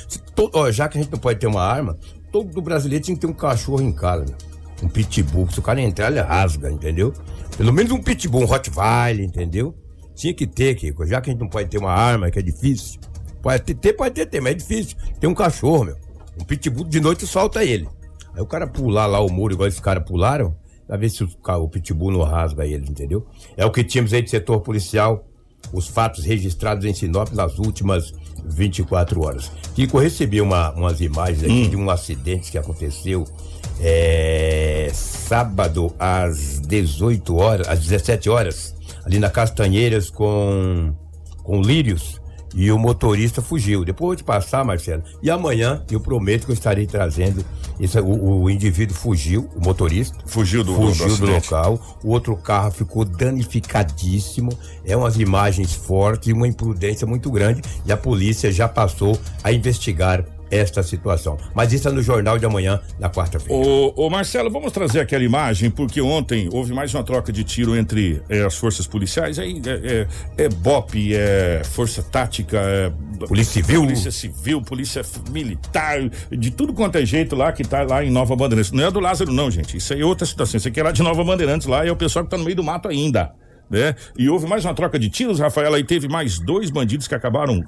[0.53, 1.97] Ó, já que a gente não pode ter uma arma,
[2.31, 4.35] todo brasileiro tinha que ter um cachorro em casa, né?
[4.81, 5.49] Um pitbull.
[5.49, 7.13] Se o cara entrar, ele rasga, entendeu?
[7.57, 9.75] Pelo menos um pitbull, um Rottweiler, entendeu?
[10.15, 11.05] Tinha que ter, Kiko.
[11.05, 12.99] Já que a gente não pode ter uma arma, que é difícil.
[13.41, 14.97] Pode ter, pode ter, ter, mas é difícil.
[15.19, 15.97] Tem um cachorro, meu.
[16.39, 17.87] Um pitbull de noite solta ele.
[18.33, 20.55] Aí o cara pular lá o muro, igual esses caras pularam,
[20.87, 23.25] pra ver se o, o pitbull não rasga eles, entendeu?
[23.57, 25.27] É o que tínhamos aí de setor policial,
[25.73, 28.13] os fatos registrados em Sinop nas últimas
[28.45, 29.51] 24 horas.
[29.75, 33.25] Kiko, eu recebi uma- umas imagens aqui de um acidente que aconteceu
[33.81, 38.75] é, sábado às 18 horas, às 17 horas,
[39.05, 40.93] ali na Castanheiras com,
[41.43, 42.19] com Lírios.
[42.55, 43.85] E o motorista fugiu.
[43.85, 45.03] Depois eu vou te passar, Marcelo.
[45.21, 47.45] E amanhã eu prometo que eu estarei trazendo.
[47.79, 50.17] Esse, o, o indivíduo fugiu, o motorista.
[50.25, 51.53] Fugiu do- do- fugiu do do, acidente.
[51.53, 51.97] local.
[52.03, 54.49] O outro carro ficou danificadíssimo.
[54.85, 57.61] É umas imagens fortes e uma imprudência muito grande.
[57.85, 61.37] E a polícia já passou a investigar esta situação.
[61.53, 63.53] Mas isso é no jornal de amanhã, na quarta-feira.
[63.53, 67.75] Ô, ô, Marcelo, vamos trazer aquela imagem, porque ontem houve mais uma troca de tiro
[67.75, 69.39] entre eh, as forças policiais.
[69.39, 70.07] Aí é,
[70.37, 72.91] é, é BOP, é Força Tática, é.
[73.27, 73.81] Polícia Civil.
[73.81, 78.35] Polícia Civil, Polícia Militar, de tudo quanto é jeito lá que tá lá em Nova
[78.35, 78.71] Bandeirantes.
[78.71, 79.77] Não é do Lázaro, não, gente.
[79.77, 80.57] Isso aí é outra situação.
[80.57, 82.55] Isso aqui é lá de Nova Bandeirantes, lá é o pessoal que tá no meio
[82.55, 83.31] do mato ainda.
[83.69, 83.93] Né?
[84.17, 87.63] E houve mais uma troca de tiros, Rafaela, e teve mais dois bandidos que acabaram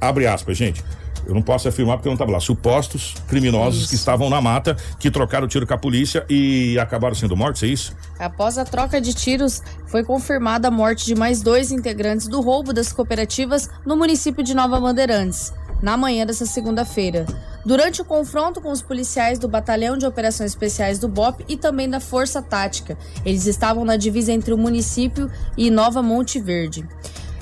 [0.00, 0.82] abre aspas, gente.
[1.26, 2.40] Eu não posso afirmar porque eu não estava lá.
[2.40, 7.36] Supostos criminosos que estavam na mata, que trocaram tiro com a polícia e acabaram sendo
[7.36, 7.96] mortos, é isso?
[8.18, 12.72] Após a troca de tiros, foi confirmada a morte de mais dois integrantes do roubo
[12.72, 15.52] das cooperativas no município de Nova Bandeirantes,
[15.82, 17.26] na manhã dessa segunda-feira.
[17.64, 21.88] Durante o confronto com os policiais do Batalhão de Operações Especiais do BOP e também
[21.88, 26.88] da Força Tática, eles estavam na divisa entre o município e Nova Monte Verde.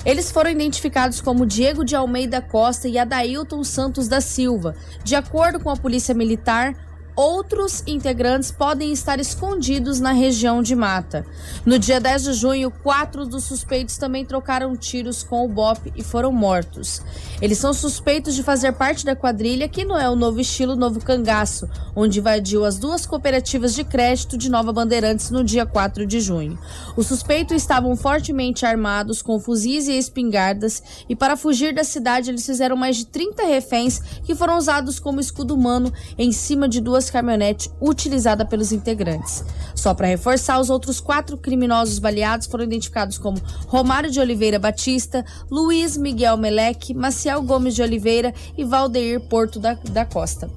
[0.05, 4.75] Eles foram identificados como Diego de Almeida Costa e Adailton Santos da Silva.
[5.03, 6.73] De acordo com a Polícia Militar,
[7.15, 11.25] outros integrantes podem estar escondidos na região de mata.
[11.65, 16.03] No dia 10 de junho, quatro dos suspeitos também trocaram tiros com o BOP e
[16.03, 17.01] foram mortos.
[17.41, 20.99] Eles são suspeitos de fazer parte da quadrilha que não é o novo estilo Novo
[21.03, 26.19] Cangaço, onde invadiu as duas cooperativas de crédito de Nova Bandeirantes no dia 4 de
[26.19, 26.57] junho.
[26.95, 32.45] Os suspeitos estavam fortemente armados com fuzis e espingardas e para fugir da cidade eles
[32.45, 37.08] fizeram mais de 30 reféns que foram usados como escudo humano em cima de duas
[37.09, 39.43] caminhonetes utilizadas pelos integrantes.
[39.75, 45.25] Só para reforçar, os outros quatro criminosos baleados foram identificados como Romário de Oliveira Batista,
[45.49, 50.49] Luiz Miguel Meleque, Maciel Gomes de Oliveira e Valdeir Porto da, da Costa.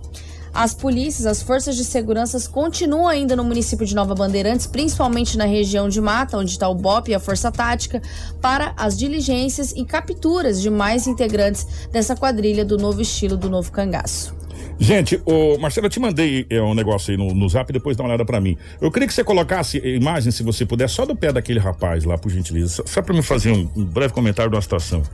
[0.55, 5.47] As polícias, as forças de segurança continuam ainda no município de Nova Bandeirantes, principalmente na
[5.47, 8.03] região de Mata, onde está o BOP e a Força Tática,
[8.41, 13.73] para as diligências e capturas de mais integrantes dessa quadrilha do novo estilo do novo
[13.73, 14.42] cangaço.
[14.83, 18.03] Gente, ô, Marcelo, eu te mandei é, um negócio aí no, no zap, depois dá
[18.03, 18.59] uma olhada pra mim.
[18.81, 22.19] Eu queria que você colocasse imagem, se você puder, só do pé daquele rapaz lá,
[22.19, 22.83] por gentileza.
[22.85, 25.05] Só, pra me fazer um, um breve comentário da situação.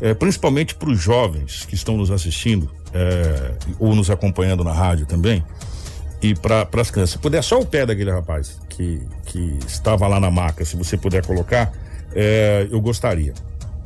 [0.00, 5.06] É, principalmente para os jovens que estão nos assistindo é, ou nos acompanhando na rádio
[5.06, 5.44] também.
[6.20, 7.10] E para as crianças.
[7.10, 10.96] Se puder, só o pé daquele rapaz que, que estava lá na maca, se você
[10.96, 11.72] puder colocar,
[12.16, 13.32] é, eu gostaria,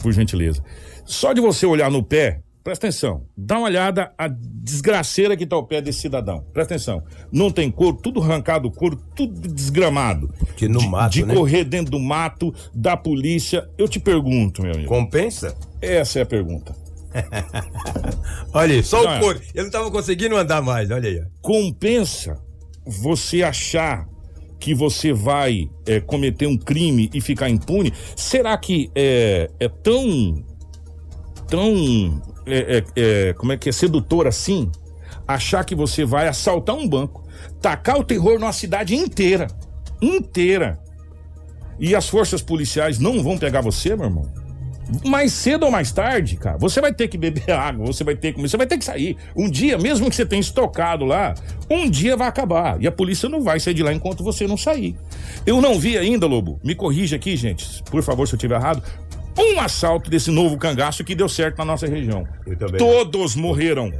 [0.02, 0.64] por gentileza.
[1.04, 5.56] Só de você olhar no pé, presta atenção, dá uma olhada a desgraceira que tá
[5.56, 6.44] o pé desse cidadão.
[6.52, 7.02] Presta atenção.
[7.32, 10.28] Não tem couro, tudo arrancado, couro, tudo desgramado.
[10.54, 11.34] Que no de, mato, De né?
[11.34, 13.66] correr dentro do mato, da polícia.
[13.78, 14.86] Eu te pergunto, meu amigo.
[14.86, 15.56] Compensa?
[15.80, 16.76] Essa é a pergunta.
[18.52, 19.16] Olha aí, só Não, é.
[19.16, 19.40] o couro.
[19.54, 21.22] Ele não tava conseguindo andar mais, olha aí.
[21.40, 22.38] compensa
[22.84, 24.06] você achar
[24.60, 27.94] que você vai é, cometer um crime e ficar impune?
[28.14, 30.44] Será que é, é tão.
[31.48, 32.20] tão.
[32.48, 33.72] É, é, é, como é que é?
[33.72, 34.70] sedutor assim?
[35.28, 37.22] achar que você vai assaltar um banco,
[37.60, 39.46] tacar o terror numa cidade inteira.
[40.00, 40.78] Inteira.
[41.78, 44.48] E as forças policiais não vão pegar você, meu irmão?
[45.04, 48.28] mais cedo ou mais tarde, cara, você vai ter que beber água, você vai ter
[48.28, 49.16] que comer, você vai ter que sair.
[49.36, 51.34] Um dia, mesmo que você tenha estocado lá,
[51.70, 52.80] um dia vai acabar.
[52.82, 54.96] E a polícia não vai sair de lá enquanto você não sair.
[55.44, 58.82] Eu não vi ainda, Lobo, me corrija aqui, gente, por favor, se eu estiver errado.
[59.38, 62.26] Um assalto desse novo cangaço que deu certo na nossa região.
[62.76, 63.92] Todos morreram.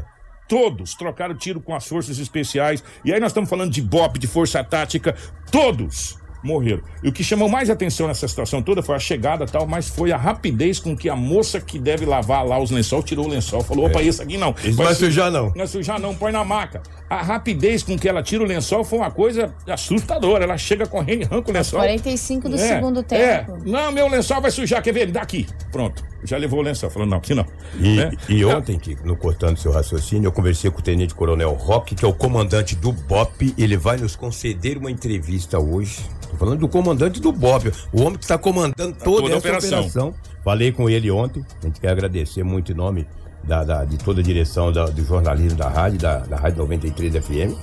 [0.49, 2.83] Todos trocaram tiro com as forças especiais.
[3.05, 5.15] E aí nós estamos falando de BOP, de força tática.
[5.53, 6.83] Todos morreram.
[7.03, 10.13] E o que chamou mais atenção nessa situação toda foi a chegada tal, mas foi
[10.13, 13.63] a rapidez com que a moça que deve lavar lá os lençol tirou o lençol.
[13.63, 14.05] Falou: opa, é.
[14.05, 14.55] isso aqui não.
[14.65, 15.53] Isso vai sujar não.
[15.55, 16.83] Não é sujar não, põe na maca.
[17.09, 20.45] A rapidez com que ela tira o lençol foi uma coisa assustadora.
[20.45, 21.81] Ela chega correndo e arranca o lençol.
[21.81, 23.23] 45 do é, segundo tempo.
[23.23, 23.47] É.
[23.65, 25.11] Não, meu lençol vai sujar, quer ver?
[25.11, 25.47] Daqui.
[25.73, 26.05] Pronto.
[26.25, 26.91] Já levou o lençol.
[26.91, 27.47] Falou: não, aqui não.
[27.79, 28.13] E, né?
[28.29, 32.05] e ontem, que no cortando seu raciocínio, eu conversei com o Tenente Coronel Roque, que
[32.05, 33.55] é o comandante do BOP.
[33.57, 38.19] Ele vai nos conceder uma entrevista hoje Tô falando do comandante do Bob, o homem
[38.19, 39.79] que está comandando toda, toda essa operação.
[39.79, 40.15] operação.
[40.45, 43.07] Falei com ele ontem, a gente quer agradecer muito em nome
[43.43, 47.25] da, da de toda a direção da, do jornalismo da rádio, da, da Rádio 93
[47.25, 47.57] FM.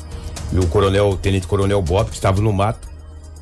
[0.52, 2.88] E o coronel, o tenente coronel Bob, que estava no mato.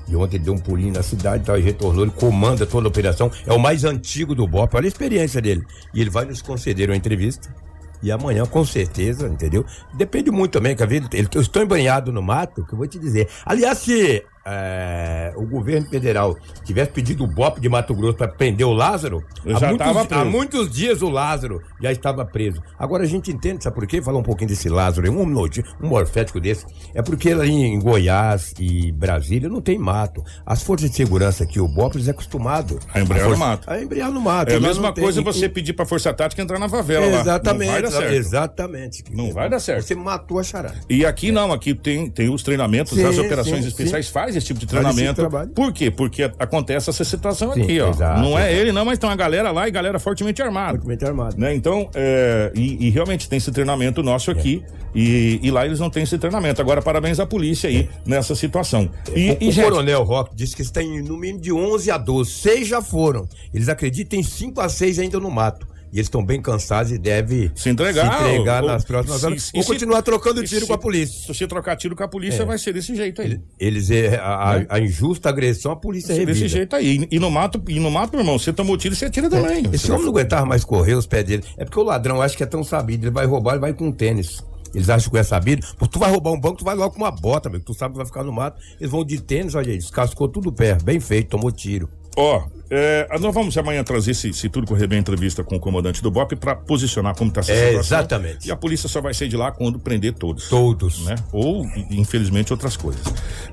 [0.08, 3.32] E ontem deu um pulinho na cidade tal, e retornou, ele comanda toda a operação.
[3.46, 5.66] É o mais antigo do BOP, olha a experiência dele.
[5.94, 7.54] E ele vai nos conceder uma entrevista.
[8.02, 9.66] E amanhã, com certeza, entendeu?
[9.94, 11.08] Depende muito também, que a vida.
[11.34, 13.30] Eu estou embanhado no mato, que eu vou te dizer.
[13.46, 18.66] Aliás, se é, o governo federal tivesse pedido o BOP de Mato Grosso para prender
[18.68, 22.62] o Lázaro, há muitos, há muitos, dias o Lázaro já estava preso.
[22.78, 24.02] Agora a gente entende, sabe por quê?
[24.02, 28.92] Falar um pouquinho desse Lázaro, um, um morfético desse, é porque ali em Goiás e
[28.92, 30.24] Brasília não tem mato.
[30.46, 33.70] As forças de segurança aqui, o BOP, eles é acostumado a embriar no mato.
[33.70, 34.52] A embriar no mato.
[34.52, 35.34] É a mesma coisa tem...
[35.34, 37.74] você pedir para a Força Tática entrar na favela exatamente, lá.
[37.74, 38.14] Não vai dar certo.
[38.14, 39.04] Exatamente.
[39.12, 39.86] Não vai dar certo.
[39.86, 40.80] Você matou a charada.
[40.90, 41.32] E aqui é.
[41.32, 44.12] não, aqui tem, tem os treinamentos, sim, as operações sim, especiais sim.
[44.12, 45.22] faz esse tipo de treinamento.
[45.54, 45.92] Por quê?
[45.92, 47.90] Porque acontece essa situação Sim, aqui, ó.
[47.90, 48.62] Exato, não é exato.
[48.62, 50.74] ele, não, mas tem uma galera lá e galera fortemente armada.
[50.74, 51.36] Fortemente armada.
[51.38, 51.54] Né?
[51.56, 54.34] Então, é, e, e, realmente tem esse treinamento nosso é.
[54.34, 54.64] aqui.
[54.96, 56.62] E, e, lá eles não têm esse treinamento.
[56.62, 57.88] Agora, parabéns à polícia aí é.
[58.06, 58.90] nessa situação.
[59.16, 59.64] E, o, e, o gente...
[59.66, 62.32] Coronel Rock disse que tem no mínimo de 11 a 12.
[62.32, 63.28] Seis já foram.
[63.54, 66.98] Eles acreditam em 5 a 6 ainda no mato e eles estão bem cansados e
[66.98, 69.52] devem se entregar, se entregar ou, nas próximas se, horas.
[69.54, 71.22] Ou continuar trocando tiro se, com a polícia.
[71.22, 72.46] Se você trocar tiro com a polícia, é.
[72.46, 73.40] vai ser desse jeito aí.
[73.60, 74.66] Eles, é, a, né?
[74.70, 76.34] a, injusta agressão, a polícia revida.
[76.34, 77.08] Desse jeito aí.
[77.12, 79.68] E no mato, e no mato, meu irmão, você tomou tiro, você atira também.
[79.72, 79.76] É.
[79.76, 81.44] Esse homem não aguentava mais correr os pés dele.
[81.58, 83.04] É porque o ladrão acha que é tão sabido.
[83.06, 84.44] Ele vai roubar, ele vai com um tênis.
[84.74, 85.64] Eles acham que é sabido.
[85.78, 87.60] Pô, tu vai roubar um banco, tu vai logo com uma bota, meu.
[87.60, 88.60] Tu sabe que vai ficar no mato.
[88.80, 90.76] Eles vão de tênis, olha aí, descascou tudo o pé.
[90.84, 91.88] Bem feito, tomou tiro.
[92.16, 96.02] Ó, é, nós vamos amanhã trazer, se, se, tudo correr bem, entrevista com o comandante
[96.02, 97.98] do BOP para posicionar como está essa é, situação.
[98.00, 98.48] Exatamente.
[98.48, 100.50] E a polícia só vai sair de lá quando prender todos.
[100.50, 101.06] Todos.
[101.06, 101.16] Né?
[101.32, 103.04] Ou, infelizmente, outras coisas.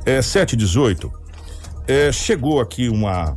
[0.06, 1.12] É, 718,
[1.86, 3.36] é, chegou aqui uma,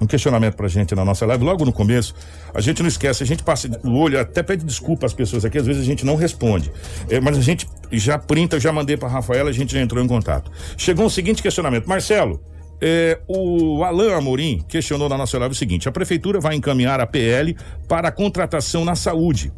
[0.00, 2.14] um questionamento pra gente na nossa live, logo no começo.
[2.54, 5.58] A gente não esquece, a gente passa o olho, até pede desculpa às pessoas aqui,
[5.58, 6.72] às vezes a gente não responde.
[7.08, 10.08] É, mas a gente já printa, já mandei pra Rafaela, a gente já entrou em
[10.08, 10.50] contato.
[10.76, 12.40] Chegou o seguinte questionamento: Marcelo,
[12.80, 17.06] é, o Alain Amorim questionou na nossa live o seguinte: a prefeitura vai encaminhar a
[17.06, 17.56] PL
[17.88, 19.52] para a contratação na saúde.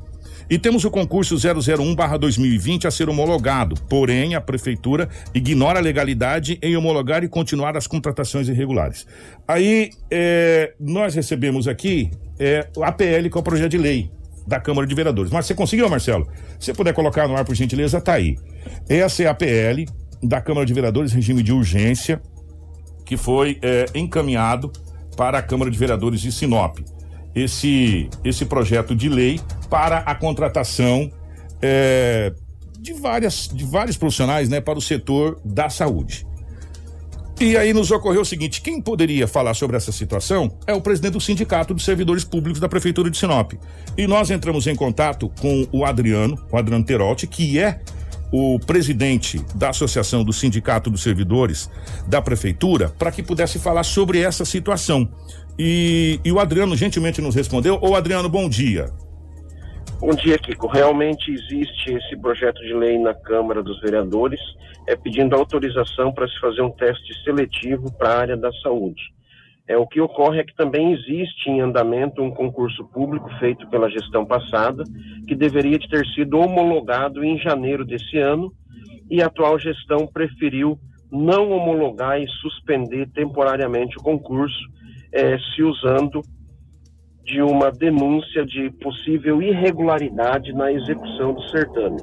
[0.50, 6.76] E temos o concurso 001/2020 a ser homologado, porém a prefeitura ignora a legalidade em
[6.76, 9.06] homologar e continuar as contratações irregulares.
[9.46, 14.10] Aí é, nós recebemos aqui é, a PL, é o projeto de lei
[14.46, 15.30] da Câmara de Vereadores.
[15.30, 16.28] Mas você conseguiu, Marcelo?
[16.58, 18.36] Se puder colocar no ar, por gentileza, tá aí.
[18.88, 19.86] Essa é a PL
[20.22, 22.20] da Câmara de Vereadores, regime de urgência,
[23.12, 24.72] que foi é, encaminhado
[25.18, 26.78] para a Câmara de Vereadores de Sinop.
[27.34, 31.12] Esse, esse projeto de lei para a contratação
[31.60, 32.32] é,
[32.78, 36.26] de, várias, de vários profissionais né, para o setor da saúde.
[37.38, 41.12] E aí nos ocorreu o seguinte: quem poderia falar sobre essa situação é o presidente
[41.12, 43.52] do Sindicato dos Servidores Públicos da Prefeitura de Sinop.
[43.94, 47.78] E nós entramos em contato com o Adriano, o Adriano Terotti, que é
[48.32, 51.70] o presidente da Associação do Sindicato dos Servidores
[52.08, 55.06] da Prefeitura para que pudesse falar sobre essa situação.
[55.58, 57.78] E, e, o Adriano gentilmente nos respondeu.
[57.82, 58.86] Ô Adriano, bom dia.
[60.00, 60.66] Bom dia, Kiko.
[60.66, 64.40] Realmente existe esse projeto de lei na Câmara dos Vereadores,
[64.88, 69.00] é pedindo autorização para se fazer um teste seletivo para a área da saúde.
[69.72, 73.88] É, o que ocorre é que também existe em andamento um concurso público feito pela
[73.88, 74.84] gestão passada,
[75.26, 78.52] que deveria ter sido homologado em janeiro desse ano,
[79.10, 80.78] e a atual gestão preferiu
[81.10, 84.60] não homologar e suspender temporariamente o concurso,
[85.10, 86.20] é, se usando
[87.24, 92.00] de uma denúncia de possível irregularidade na execução do certame.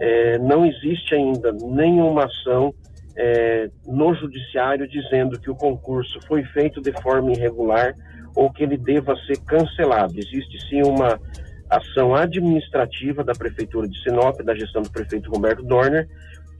[0.00, 2.72] é, não existe ainda nenhuma ação
[3.18, 7.94] é, no judiciário dizendo que o concurso foi feito de forma irregular
[8.36, 10.14] ou que ele deva ser cancelado.
[10.16, 11.20] Existe sim uma
[11.68, 16.08] ação administrativa da Prefeitura de Sinop, da gestão do prefeito Roberto Dorner,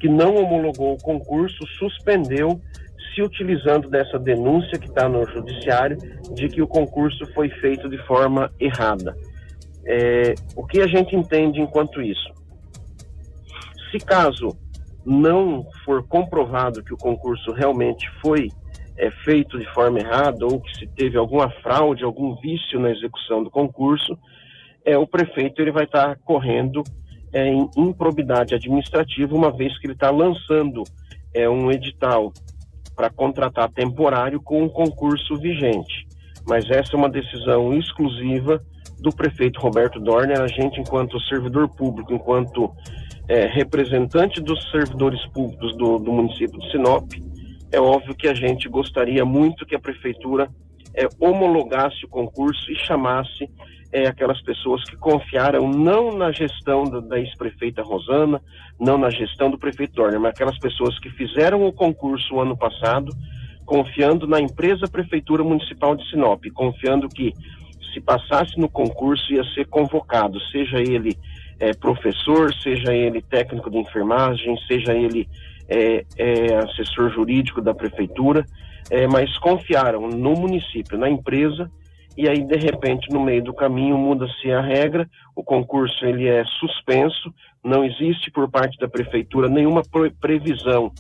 [0.01, 2.61] que não homologou o concurso, suspendeu,
[3.15, 5.97] se utilizando dessa denúncia que está no judiciário
[6.35, 9.17] de que o concurso foi feito de forma errada.
[9.87, 12.33] É, o que a gente entende enquanto isso?
[13.91, 14.57] Se caso
[15.05, 18.51] não for comprovado que o concurso realmente foi
[18.97, 23.43] é, feito de forma errada ou que se teve alguma fraude, algum vício na execução
[23.43, 24.19] do concurso,
[24.85, 26.83] é, o prefeito ele vai estar tá correndo
[27.33, 30.83] é, em improbidade administrativa, uma vez que ele está lançando
[31.35, 32.33] é, um edital
[32.97, 36.07] para contratar temporário com um concurso vigente.
[36.47, 38.61] Mas essa é uma decisão exclusiva
[38.99, 40.41] do prefeito Roberto Dorner.
[40.41, 42.73] A gente, enquanto servidor público, enquanto
[43.29, 47.13] é, representante dos servidores públicos do, do, município de Sinop,
[47.71, 50.49] é óbvio que a gente gostaria muito que a prefeitura
[50.95, 53.49] é, homologasse o concurso e chamasse
[53.93, 58.41] é, aquelas pessoas que confiaram não na gestão da, da ex-prefeita Rosana,
[58.81, 63.13] não na gestão do prefeito Dorner, mas aquelas pessoas que fizeram o concurso ano passado,
[63.67, 67.35] confiando na empresa Prefeitura Municipal de Sinop, confiando que
[67.93, 71.17] se passasse no concurso ia ser convocado, seja ele
[71.61, 75.29] é, professor, seja ele técnico de enfermagem, seja ele
[75.69, 78.45] é, é, assessor jurídico da prefeitura,
[78.91, 81.71] é, mas confiaram no município, na empresa,
[82.17, 86.45] e aí de repente no meio do caminho muda-se a regra, o concurso ele é
[86.59, 87.33] suspenso,
[87.65, 89.83] não existe por parte da prefeitura nenhuma
[90.21, 90.93] previsão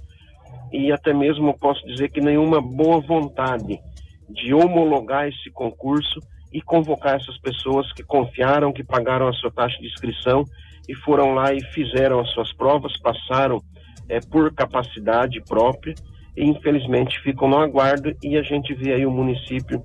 [0.73, 3.81] e até mesmo posso dizer que nenhuma boa vontade
[4.29, 6.21] de homologar esse concurso
[6.53, 10.45] e convocar essas pessoas que confiaram, que pagaram a sua taxa de inscrição
[10.89, 13.61] e foram lá e fizeram as suas provas, passaram
[14.09, 15.95] é, por capacidade própria
[16.37, 19.83] e infelizmente ficam no aguardo e a gente vê aí o município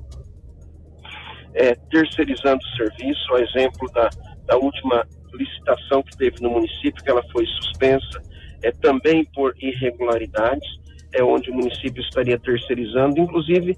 [1.54, 4.10] é, terceirizando o serviço, a exemplo da,
[4.46, 8.22] da última licitação que teve no município, que ela foi suspensa,
[8.64, 10.68] é também por irregularidades,
[11.14, 13.78] é onde o município estaria terceirizando, inclusive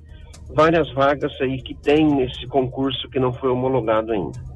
[0.50, 4.55] várias vagas aí que tem nesse concurso que não foi homologado ainda.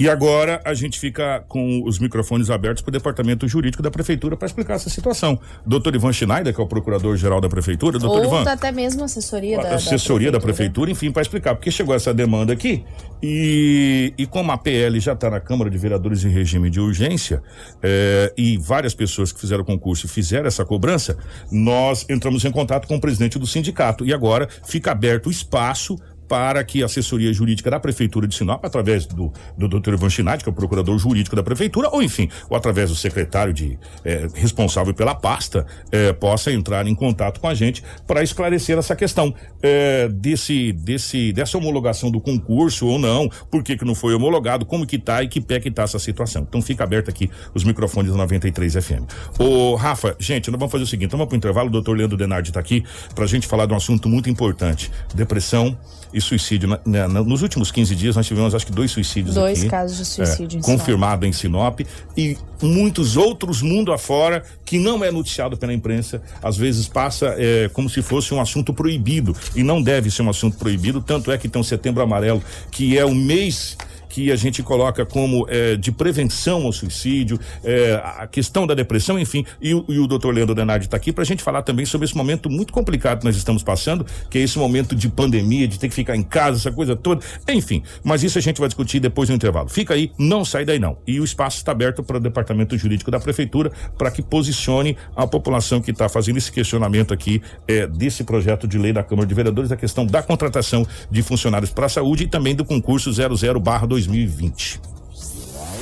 [0.00, 4.34] E agora a gente fica com os microfones abertos para o departamento jurídico da prefeitura
[4.34, 5.38] para explicar essa situação.
[5.66, 8.50] Doutor Ivan Schneider, que é o procurador-geral da prefeitura, doutor Ou Ivan.
[8.50, 10.40] até mesmo assessoria da, assessoria da prefeitura.
[10.40, 12.82] da prefeitura, enfim, para explicar, porque chegou essa demanda aqui
[13.22, 17.42] e, e como a PL já está na Câmara de Vereadores em regime de urgência
[17.82, 21.18] é, e várias pessoas que fizeram o concurso fizeram essa cobrança,
[21.52, 25.98] nós entramos em contato com o presidente do sindicato e agora fica aberto o espaço
[26.30, 29.94] para que a assessoria jurídica da Prefeitura de Sinop, através do, do Dr.
[29.94, 33.52] Ivan Chinati, que é o procurador jurídico da Prefeitura, ou enfim, ou através do secretário
[33.52, 38.78] de eh, responsável pela pasta, eh, possa entrar em contato com a gente para esclarecer
[38.78, 43.96] essa questão eh, desse, desse, dessa homologação do concurso ou não, por que, que não
[43.96, 46.46] foi homologado, como que tá e que pé que tá essa situação.
[46.48, 49.02] Então fica aberto aqui os microfones do 93 FM.
[49.36, 52.16] Ô, Rafa, gente, nós vamos fazer o seguinte, vamos para o intervalo, o doutor Leandro
[52.16, 52.84] Denardi está aqui
[53.16, 55.76] para a gente falar de um assunto muito importante, depressão
[56.12, 56.68] e suicídio.
[56.68, 59.68] Na, na, nos últimos 15 dias nós tivemos acho que dois suicídios dois aqui.
[59.68, 61.80] casos de suicídio é, confirmado em Sinop
[62.16, 67.68] e muitos outros mundo afora que não é noticiado pela imprensa, às vezes passa é,
[67.72, 71.38] como se fosse um assunto proibido e não deve ser um assunto proibido, tanto é
[71.38, 73.76] que tem o Setembro Amarelo, que é o mês
[74.10, 79.18] que a gente coloca como é, de prevenção ao suicídio, é, a questão da depressão,
[79.18, 79.46] enfim.
[79.62, 82.16] E, e o doutor Leandro Denardi está aqui para a gente falar também sobre esse
[82.16, 85.88] momento muito complicado que nós estamos passando, que é esse momento de pandemia, de ter
[85.88, 87.24] que ficar em casa, essa coisa toda.
[87.48, 89.68] Enfim, mas isso a gente vai discutir depois do intervalo.
[89.68, 90.98] Fica aí, não sai daí não.
[91.06, 95.26] E o espaço está aberto para o departamento jurídico da prefeitura para que posicione a
[95.26, 99.34] população que está fazendo esse questionamento aqui é, desse projeto de lei da Câmara de
[99.34, 103.60] Vereadores, a questão da contratação de funcionários para a saúde e também do concurso 00
[103.60, 104.80] barra 2020.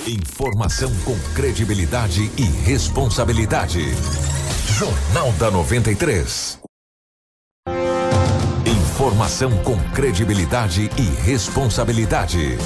[0.09, 3.81] Informação com credibilidade e responsabilidade.
[4.79, 6.68] Jornal da 93.
[8.99, 12.59] Informação com credibilidade e responsabilidade.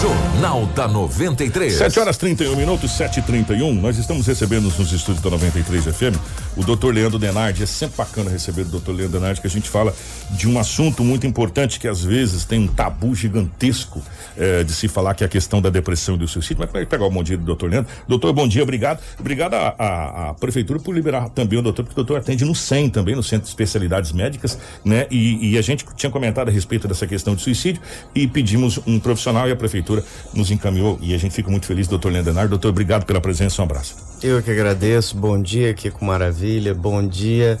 [0.00, 1.74] Jornal da 93.
[1.74, 6.16] 7 horas 31 minutos, 7 e 31 Nós estamos recebendo nos estúdios da 93 FM
[6.56, 7.62] o doutor Leandro Denardi.
[7.62, 9.94] É sempre bacana receber o doutor Leandro Denardi, que a gente fala
[10.30, 14.02] de um assunto muito importante que às vezes tem um tabu gigantesco
[14.38, 16.56] eh, de se falar, que é a questão da depressão e do suicídio.
[16.58, 17.92] Mas para pegar o bom dia do doutor Leandro.
[18.08, 19.00] Doutor, bom dia, obrigado.
[19.20, 23.14] Obrigado à, prefeitura por liberar também o doutor, porque o doutor atende no 100 também,
[23.14, 25.06] no Centro de Especialidades Médicas, né?
[25.10, 27.82] E, e a gente tinha comentado a respeito dessa questão de suicídio
[28.14, 31.88] e pedimos um profissional e a prefeitura nos encaminhou e a gente fica muito feliz,
[31.88, 32.50] doutor Leonardo.
[32.50, 33.96] Doutor, obrigado pela presença, um abraço.
[34.22, 37.58] Eu que agradeço, bom dia, Kiko Maravilha, bom dia,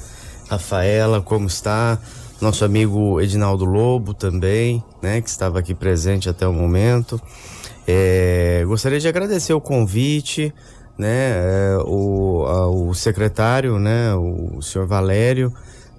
[0.48, 1.98] Rafaela, como está?
[2.40, 7.20] Nosso amigo Edinaldo Lobo também, né, que estava aqui presente até o momento.
[7.86, 10.52] É, gostaria de agradecer o convite,
[10.98, 15.52] né, é, o, a, o secretário, né, o, o senhor Valério,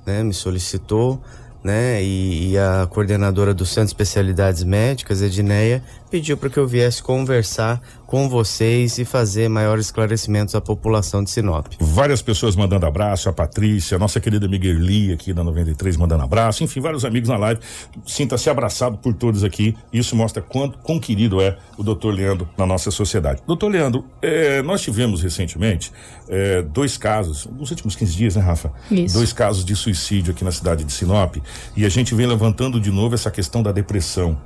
[0.06, 1.22] né, me solicitou,
[1.68, 6.68] né, e, e a coordenadora do Centro de Especialidades Médicas, Edneia, pediu para que eu
[6.68, 11.68] viesse conversar com vocês e fazer maiores esclarecimentos à população de Sinop.
[11.80, 16.64] Várias pessoas mandando abraço, a Patrícia, a nossa querida Migueli aqui da 93 mandando abraço,
[16.64, 17.60] enfim, vários amigos na live.
[18.06, 19.76] Sinta-se abraçado por todos aqui.
[19.92, 23.42] Isso mostra quanto quão querido é o doutor Leandro na nossa sociedade.
[23.46, 25.92] Doutor Leandro, eh, nós tivemos recentemente
[26.30, 28.72] eh, dois casos, nos últimos 15 dias, né, Rafa?
[28.90, 29.16] Isso.
[29.16, 31.36] Dois casos de suicídio aqui na cidade de Sinop
[31.76, 34.38] e a gente vem levantando de novo essa questão da depressão.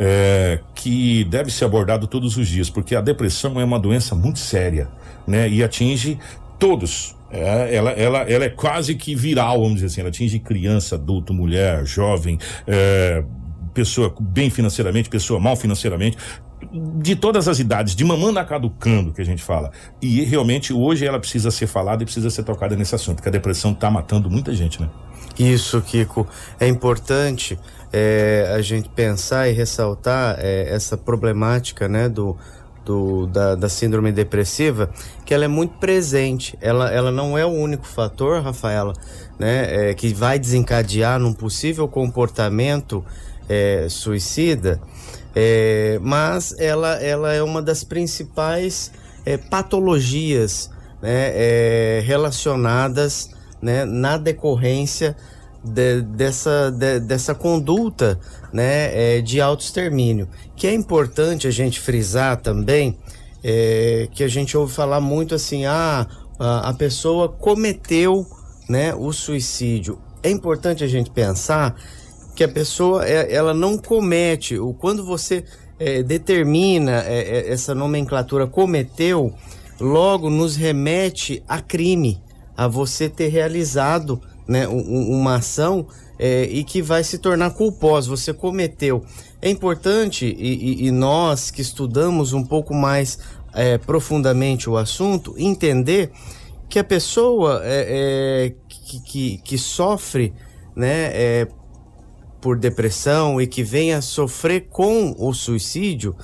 [0.00, 4.38] eh, que deve ser abordado todos os dias, porque a depressão é uma doença muito
[4.38, 4.88] séria,
[5.26, 5.48] né?
[5.48, 6.18] E atinge
[6.58, 7.16] todos.
[7.30, 10.00] É, ela, ela, ela é quase que viral, vamos dizer assim.
[10.00, 13.22] Ela atinge criança, adulto, mulher, jovem, é,
[13.74, 16.16] pessoa bem financeiramente, pessoa mal financeiramente,
[17.00, 19.70] de todas as idades, de mamando a caducando, que a gente fala.
[20.02, 23.32] E realmente hoje ela precisa ser falada e precisa ser tocada nesse assunto, porque a
[23.32, 24.88] depressão está matando muita gente, né?
[25.38, 26.26] Isso, Kiko,
[26.58, 27.56] é importante
[27.92, 32.36] é, a gente pensar e ressaltar é, essa problemática, né, do,
[32.84, 34.90] do da, da síndrome depressiva,
[35.24, 36.56] que ela é muito presente.
[36.60, 38.94] Ela, ela não é o único fator, Rafaela,
[39.38, 43.04] né, é, que vai desencadear num possível comportamento
[43.48, 44.80] é, suicida,
[45.34, 48.92] é, mas ela, ela é uma das principais
[49.24, 50.70] é, patologias
[51.00, 53.30] né, é, relacionadas
[53.60, 55.16] né, na decorrência
[55.68, 58.18] de- dessa, de- dessa conduta
[58.52, 60.28] né, é, de autoextermínio.
[60.56, 62.98] Que é importante a gente frisar também,
[63.44, 66.06] é, que a gente ouve falar muito assim, ah,
[66.38, 68.26] a, a pessoa cometeu
[68.68, 69.98] né, o suicídio.
[70.22, 71.76] É importante a gente pensar
[72.34, 75.44] que a pessoa é, ela não comete, o quando você
[75.78, 79.32] é, determina é, é, essa nomenclatura cometeu,
[79.80, 82.20] logo nos remete a crime,
[82.56, 85.86] a você ter realizado né, um- um- uma ação
[86.18, 89.04] é, e que vai se tornar culposa, você cometeu.
[89.40, 93.18] É importante, e, e- e nós que estudamos um pouco mais
[93.54, 96.10] é, profundamente o assunto, entender
[96.68, 97.86] que a pessoa é,
[98.48, 100.34] é, que, que, que sofre
[100.76, 101.48] né, é,
[102.40, 106.14] por depressão e que venha sofrer com o suicídio,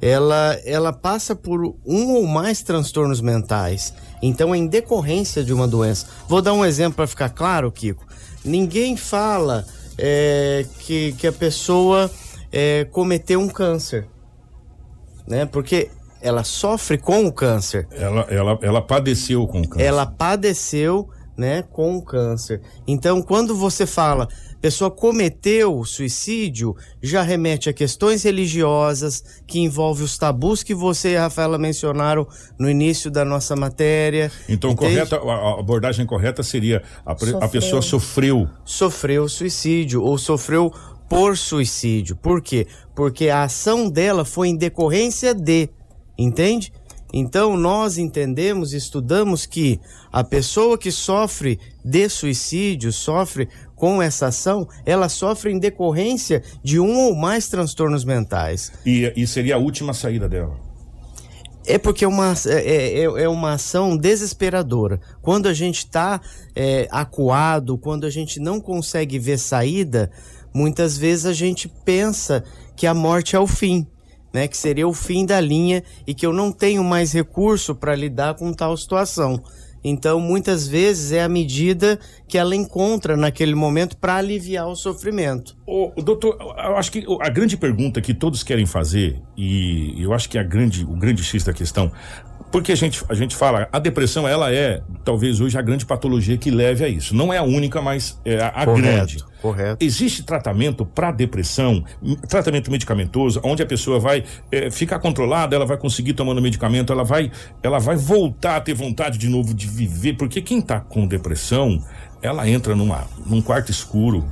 [0.00, 3.92] ela, ela passa por um ou mais transtornos mentais.
[4.22, 6.06] Então, em decorrência de uma doença.
[6.28, 8.06] Vou dar um exemplo para ficar claro, Kiko.
[8.44, 9.64] Ninguém fala
[9.96, 12.10] é, que, que a pessoa
[12.52, 14.06] é, cometeu um câncer,
[15.26, 15.44] né?
[15.46, 15.90] Porque
[16.20, 17.86] ela sofre com o câncer.
[17.90, 19.84] Ela, ela, ela padeceu com câncer.
[19.84, 22.60] Ela padeceu, né, com o câncer.
[22.86, 24.28] Então, quando você fala
[24.60, 31.16] pessoa cometeu suicídio, já remete a questões religiosas que envolvem os tabus que você e
[31.16, 32.26] a Rafaela mencionaram
[32.58, 34.30] no início da nossa matéria.
[34.48, 38.48] Então, correta, a abordagem correta seria a, a pessoa sofreu.
[38.64, 40.72] Sofreu suicídio ou sofreu
[41.08, 42.16] por suicídio.
[42.16, 42.66] Por quê?
[42.94, 45.68] Porque a ação dela foi em decorrência de,
[46.18, 46.72] entende?
[47.12, 49.80] Então nós entendemos, estudamos que
[50.12, 53.48] a pessoa que sofre de suicídio, sofre
[53.78, 58.72] com essa ação, ela sofre em decorrência de um ou mais transtornos mentais.
[58.84, 60.56] E, e seria a última saída dela.
[61.64, 65.00] É porque é uma, é, é, é uma ação desesperadora.
[65.22, 66.20] Quando a gente está
[66.90, 70.10] acuado, quando a gente não consegue ver saída,
[70.52, 72.42] muitas vezes a gente pensa
[72.74, 73.86] que a morte é o fim,
[74.32, 74.48] né?
[74.48, 78.34] Que seria o fim da linha e que eu não tenho mais recurso para lidar
[78.34, 79.42] com tal situação.
[79.82, 85.56] Então, muitas vezes é a medida que ela encontra naquele momento para aliviar o sofrimento.
[85.66, 90.28] Ô, doutor, eu acho que a grande pergunta que todos querem fazer, e eu acho
[90.28, 91.90] que é a grande, o grande X da questão,
[92.50, 96.36] porque a gente, a gente fala, a depressão, ela é, talvez hoje, a grande patologia
[96.38, 97.14] que leve a isso.
[97.14, 99.22] Não é a única, mas é a, a grande.
[99.42, 99.84] correto.
[99.84, 101.84] Existe tratamento para depressão,
[102.28, 107.04] tratamento medicamentoso, onde a pessoa vai eh, ficar controlada, ela vai conseguir tomando medicamento, ela
[107.04, 107.30] vai,
[107.62, 111.82] ela vai voltar a ter vontade de novo de viver, porque quem tá com depressão,
[112.22, 114.24] ela entra numa, num quarto escuro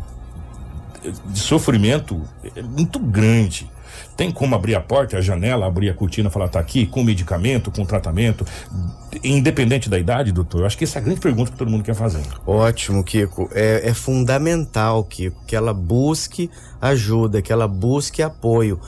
[1.05, 2.23] eh, de sofrimento
[2.57, 3.71] eh, muito grande.
[4.16, 7.70] Tem como abrir a porta, a janela, abrir a cortina falar, tá aqui, com medicamento,
[7.70, 8.47] com tratamento,
[9.22, 10.61] independente da idade, doutor?
[10.61, 12.22] Eu acho que essa é a grande pergunta que todo mundo quer fazer.
[12.47, 13.49] Ótimo, Kiko.
[13.53, 18.80] É, é fundamental, Kiko, que ela busque ajuda, que ela busque apoio.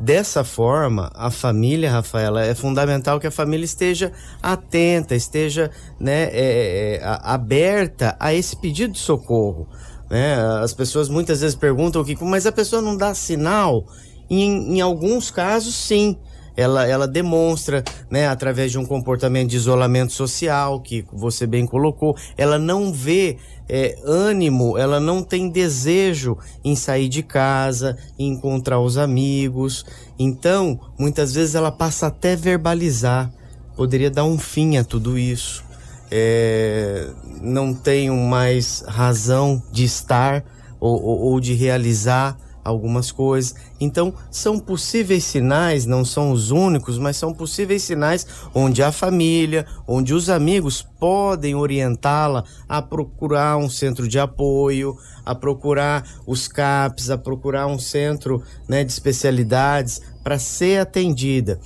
[0.00, 4.10] Dessa forma, a família, Rafaela, é fundamental que a família esteja
[4.42, 9.68] atenta, esteja né, é, é, aberta a esse pedido de socorro.
[10.08, 10.36] Né?
[10.62, 13.84] As pessoas muitas vezes perguntam, Kiko, mas a pessoa não dá sinal?
[14.30, 16.16] Em, em alguns casos, sim
[16.56, 22.16] ela, ela demonstra, né, através de um comportamento de isolamento social, que você bem colocou,
[22.36, 28.80] ela não vê é, ânimo, ela não tem desejo em sair de casa, em encontrar
[28.80, 29.86] os amigos.
[30.18, 33.32] Então, muitas vezes ela passa até verbalizar.
[33.76, 35.64] Poderia dar um fim a tudo isso.
[36.10, 37.08] É,
[37.40, 40.44] não tenho mais razão de estar
[40.80, 43.54] ou, ou, ou de realizar algumas coisas.
[43.80, 49.66] Então, são possíveis sinais, não são os únicos, mas são possíveis sinais onde a família,
[49.86, 57.10] onde os amigos podem orientá-la a procurar um centro de apoio, a procurar os CAPs,
[57.10, 61.58] a procurar um centro né, de especialidades para ser atendida.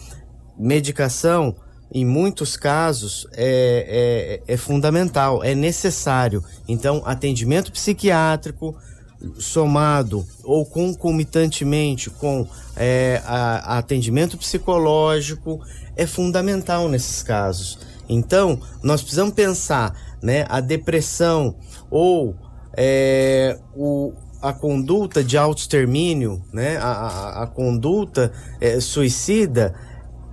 [0.57, 1.57] Medicação,
[1.93, 6.43] em muitos casos, é, é, é fundamental, é necessário.
[6.69, 8.77] Então, atendimento psiquiátrico
[9.39, 12.47] somado ou concomitantemente com
[12.77, 15.61] é, a, atendimento psicológico
[15.97, 17.79] é fundamental nesses casos.
[18.09, 21.57] Então, nós precisamos pensar, né, a depressão
[21.91, 22.37] ou
[22.77, 24.13] é, o,
[24.43, 29.75] a conduta de autoextermínio, né, a, a, a conduta é, suicida,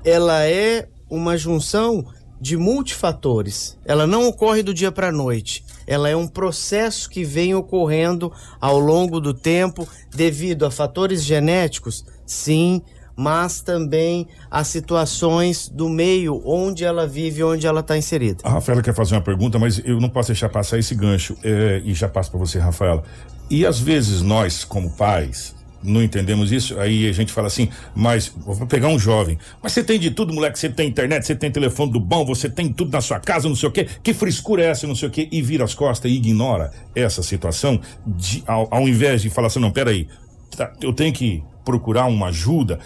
[0.04, 2.06] ela é uma junção
[2.42, 3.78] de multifatores.
[3.86, 5.64] Ela não ocorre do dia para a noite.
[5.86, 12.04] Ela é um processo que vem ocorrendo ao longo do tempo devido a fatores genéticos,
[12.26, 12.82] sim,
[13.16, 18.40] mas também a situações do meio onde ela vive, onde ela está inserida.
[18.44, 21.82] A Rafaela quer fazer uma pergunta, mas eu não posso deixar passar esse gancho é,
[21.86, 23.04] e já passo para você, Rafaela.
[23.50, 25.54] E às vezes nós, como pais,
[25.84, 29.84] não entendemos isso, aí a gente fala assim, mas vou pegar um jovem, mas você
[29.84, 32.92] tem de tudo, moleque, você tem internet, você tem telefone do bom, você tem tudo
[32.92, 35.28] na sua casa, não sei o quê, que frescura é essa, não sei o quê,
[35.32, 39.60] e vira as costas e ignora essa situação, de, ao, ao invés de falar assim,
[39.60, 40.08] não, peraí,
[40.56, 42.80] tá, eu tenho que procurar uma ajuda,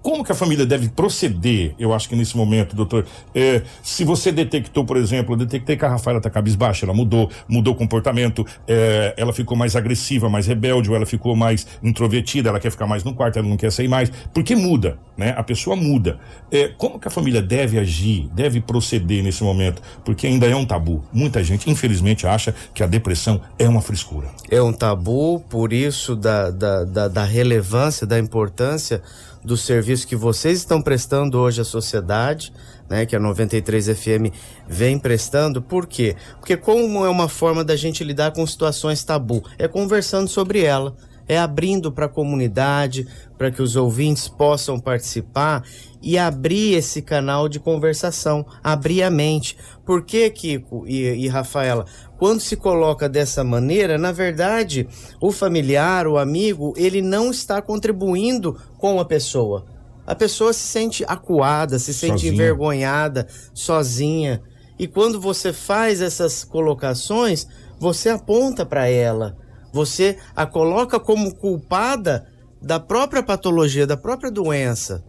[0.00, 1.74] como que a família deve proceder?
[1.78, 5.84] Eu acho que nesse momento, doutor, é, se você detectou, por exemplo, eu detectei que
[5.84, 10.46] a Rafaela está cabisbaixa, ela mudou, mudou o comportamento, é, ela ficou mais agressiva, mais
[10.46, 13.70] rebelde, ou ela ficou mais introvertida, ela quer ficar mais no quarto, ela não quer
[13.70, 15.34] sair mais, porque muda, né?
[15.36, 16.18] A pessoa muda.
[16.50, 19.80] É, como que a família deve agir, deve proceder nesse momento?
[20.04, 21.04] Porque ainda é um tabu.
[21.12, 24.28] Muita gente, infelizmente, acha que a depressão é uma frescura.
[24.50, 29.02] É um tabu, por isso da, da, da, da relevância, da importância
[29.44, 32.52] do serviço que vocês estão prestando hoje à sociedade,
[32.88, 34.32] né, que a 93 FM
[34.68, 35.60] vem prestando.
[35.60, 36.16] Por quê?
[36.38, 40.94] Porque como é uma forma da gente lidar com situações tabu, é conversando sobre ela,
[41.28, 43.06] é abrindo para a comunidade,
[43.36, 45.62] para que os ouvintes possam participar
[46.02, 49.56] e abrir esse canal de conversação, abrir a mente.
[49.86, 51.86] Por que, Kiko e, e Rafaela?
[52.18, 54.88] Quando se coloca dessa maneira, na verdade,
[55.20, 59.64] o familiar, o amigo, ele não está contribuindo com a pessoa.
[60.04, 62.32] A pessoa se sente acuada, se sente sozinha.
[62.32, 64.42] envergonhada, sozinha.
[64.78, 67.46] E quando você faz essas colocações,
[67.78, 69.36] você aponta para ela.
[69.72, 72.26] Você a coloca como culpada
[72.60, 75.04] da própria patologia, da própria doença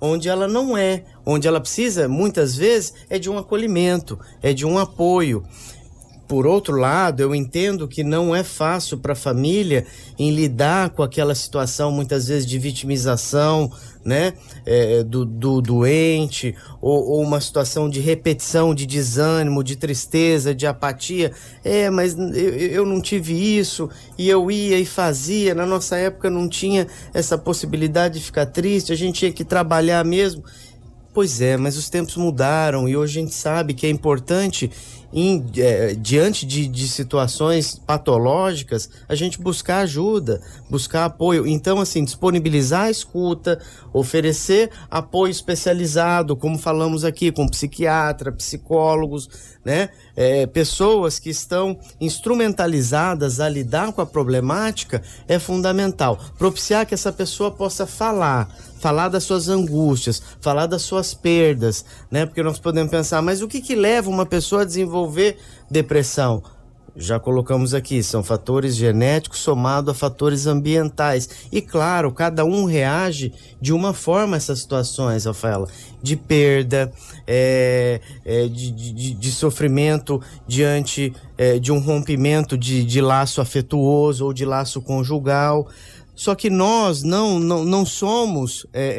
[0.00, 4.66] onde ela não é, onde ela precisa, muitas vezes, é de um acolhimento, é de
[4.66, 5.44] um apoio.
[6.28, 9.86] Por outro lado, eu entendo que não é fácil para a família
[10.18, 13.70] em lidar com aquela situação, muitas vezes, de vitimização,
[14.04, 14.32] né,
[14.64, 20.66] é, do, do, doente, ou, ou, uma situação de repetição, de desânimo, de tristeza, de
[20.66, 21.32] apatia.
[21.64, 25.54] É, mas eu, eu não tive isso, e eu ia e fazia.
[25.54, 30.04] Na nossa época não tinha essa possibilidade de ficar triste, a gente tinha que trabalhar
[30.04, 30.42] mesmo.
[31.16, 34.70] Pois é, mas os tempos mudaram e hoje a gente sabe que é importante
[35.12, 41.46] em, é, diante de, de situações patológicas, a gente buscar ajuda, buscar apoio.
[41.46, 43.60] Então, assim, disponibilizar a escuta,
[43.92, 49.28] oferecer apoio especializado, como falamos aqui, com psiquiatra, psicólogos,
[49.64, 49.88] né?
[50.14, 56.18] É, pessoas que estão instrumentalizadas a lidar com a problemática é fundamental.
[56.38, 58.48] Propiciar que essa pessoa possa falar,
[58.86, 62.24] falar das suas angústias, falar das suas perdas, né?
[62.24, 66.40] Porque nós podemos pensar, mas o que que leva uma pessoa a desenvolver depressão?
[66.96, 71.28] já colocamos aqui, são fatores genéticos somados a fatores ambientais.
[71.52, 75.68] E claro, cada um reage de uma forma a essas situações, Rafaela.
[76.02, 76.90] De perda,
[77.26, 84.24] é, é, de, de, de, sofrimento diante é, de um rompimento de, de laço afetuoso
[84.24, 85.68] ou de laço conjugal.
[86.16, 88.90] Só que nós não, não, não somos é, é,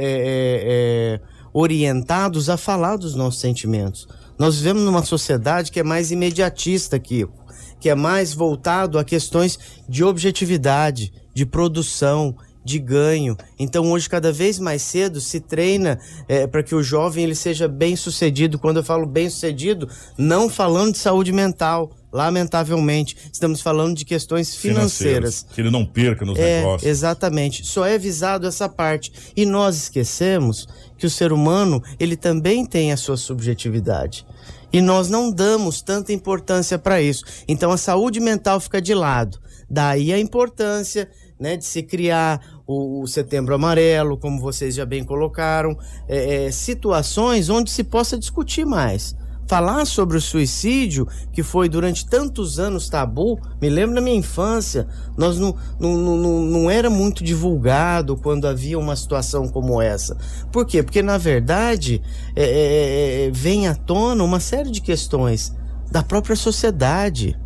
[1.20, 4.08] é, orientados a falar dos nossos sentimentos.
[4.40, 7.48] Nós vivemos numa sociedade que é mais imediatista, Kiko
[7.80, 9.58] que é mais voltado a questões
[9.88, 13.38] de objetividade, de produção, de ganho.
[13.58, 17.68] Então hoje cada vez mais cedo se treina é, para que o jovem ele seja
[17.68, 18.60] bem sucedido.
[18.60, 19.88] Quando eu falo bem sucedido,
[20.18, 25.42] não falando de saúde mental, lamentavelmente, estamos falando de questões financeiras.
[25.42, 26.90] financeiras que ele não perca nos é, negócios.
[26.90, 27.66] Exatamente.
[27.66, 32.92] Só é visado essa parte e nós esquecemos que o ser humano ele também tem
[32.92, 34.26] a sua subjetividade.
[34.72, 37.24] E nós não damos tanta importância para isso.
[37.48, 39.40] Então a saúde mental fica de lado.
[39.70, 45.04] Daí a importância né, de se criar o, o, Setembro Amarelo, como vocês já bem
[45.04, 45.78] colocaram,
[46.08, 49.16] é, é, situações onde se possa discutir mais
[49.48, 54.88] falar sobre o suicídio, que foi durante tantos anos tabu, me lembro da minha infância,
[55.18, 60.18] nós não, não, não, não era muito divulgado quando havia uma situação como essa.
[60.52, 60.84] Por quê?
[60.84, 62.02] Porque, na verdade,
[62.36, 65.54] é, é, é vem à tona uma série de questões
[65.90, 67.40] da própria sociedade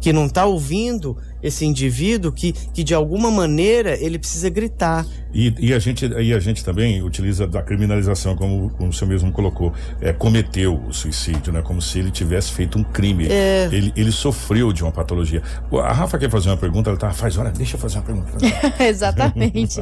[0.00, 5.06] que não está ouvindo esse indivíduo que, que de alguma maneira ele precisa gritar.
[5.32, 9.08] E, e, a, gente, e a gente também utiliza da criminalização, como, como o senhor
[9.08, 11.60] mesmo colocou, é, cometeu o suicídio, né?
[11.60, 13.26] Como se ele tivesse feito um crime.
[13.30, 13.68] É...
[13.70, 15.42] Ele, ele sofreu de uma patologia.
[15.82, 18.32] A Rafa quer fazer uma pergunta, ela tá, faz, olha, deixa eu fazer uma pergunta.
[18.82, 19.78] Exatamente.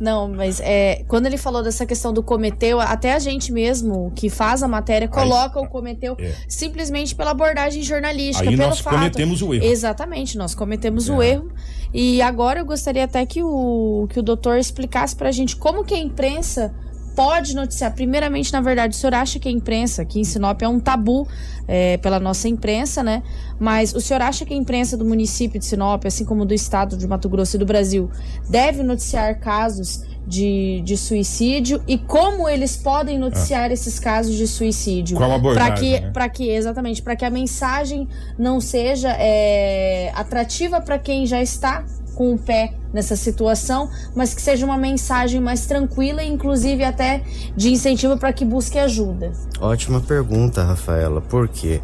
[0.00, 4.30] Não, mas é, quando ele falou dessa questão do cometeu, até a gente mesmo que
[4.30, 6.32] faz a matéria coloca Aí, o cometeu é.
[6.48, 8.94] simplesmente pela abordagem jornalística, Aí pelo nós fato.
[8.94, 9.64] cometemos o erro.
[9.64, 11.30] Exatamente, nós cometemos o é.
[11.30, 11.50] erro.
[11.92, 15.94] E agora eu gostaria até que o, que o doutor explicasse pra gente como que
[15.94, 16.74] a imprensa
[17.14, 17.94] pode noticiar.
[17.94, 21.26] Primeiramente, na verdade, o senhor acha que a imprensa aqui em Sinop é um tabu
[21.66, 23.22] é, pela nossa imprensa, né?
[23.58, 26.96] Mas o senhor acha que a imprensa do município de Sinop, assim como do estado
[26.96, 28.10] de Mato Grosso e do Brasil,
[28.48, 33.72] deve noticiar casos de, de suicídio e como eles podem noticiar ah.
[33.72, 35.16] esses casos de suicídio?
[35.16, 35.72] Qual abordagem?
[35.72, 36.10] Para que, né?
[36.10, 38.08] para que exatamente, para que a mensagem
[38.38, 44.40] não seja é, atrativa para quem já está com o pé nessa situação, mas que
[44.40, 47.22] seja uma mensagem mais tranquila e inclusive até
[47.56, 49.32] de incentivo para que busque ajuda.
[49.60, 51.20] Ótima pergunta, Rafaela.
[51.20, 51.80] Por quê?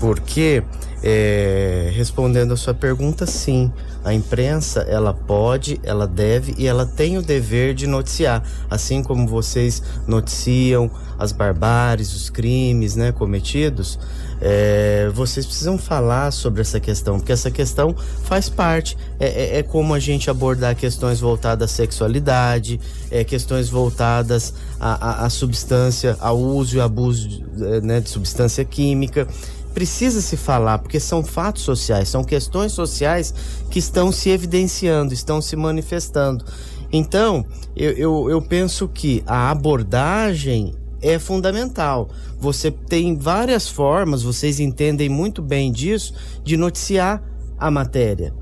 [0.00, 0.64] Porque
[1.02, 3.72] é, respondendo a sua pergunta, sim,
[4.04, 9.26] a imprensa ela pode, ela deve e ela tem o dever de noticiar, assim como
[9.26, 13.98] vocês noticiam as barbáries, os crimes, né, cometidos.
[14.42, 17.94] É, vocês precisam falar sobre essa questão, porque essa questão
[18.24, 18.96] faz parte.
[19.18, 22.80] É, é, é como a gente abordar questões voltadas à sexualidade,
[23.10, 27.28] é, questões voltadas à, à, à substância, ao uso e abuso
[27.82, 29.28] né, de substância química
[29.74, 33.34] precisa se falar, porque são fatos sociais, são questões sociais
[33.70, 36.44] que estão se evidenciando, estão se manifestando.
[36.92, 37.44] Então,
[37.76, 42.10] eu, eu, eu penso que a abordagem é fundamental.
[42.38, 47.22] Você tem várias formas, vocês entendem muito bem disso, de noticiar
[47.58, 48.34] a matéria.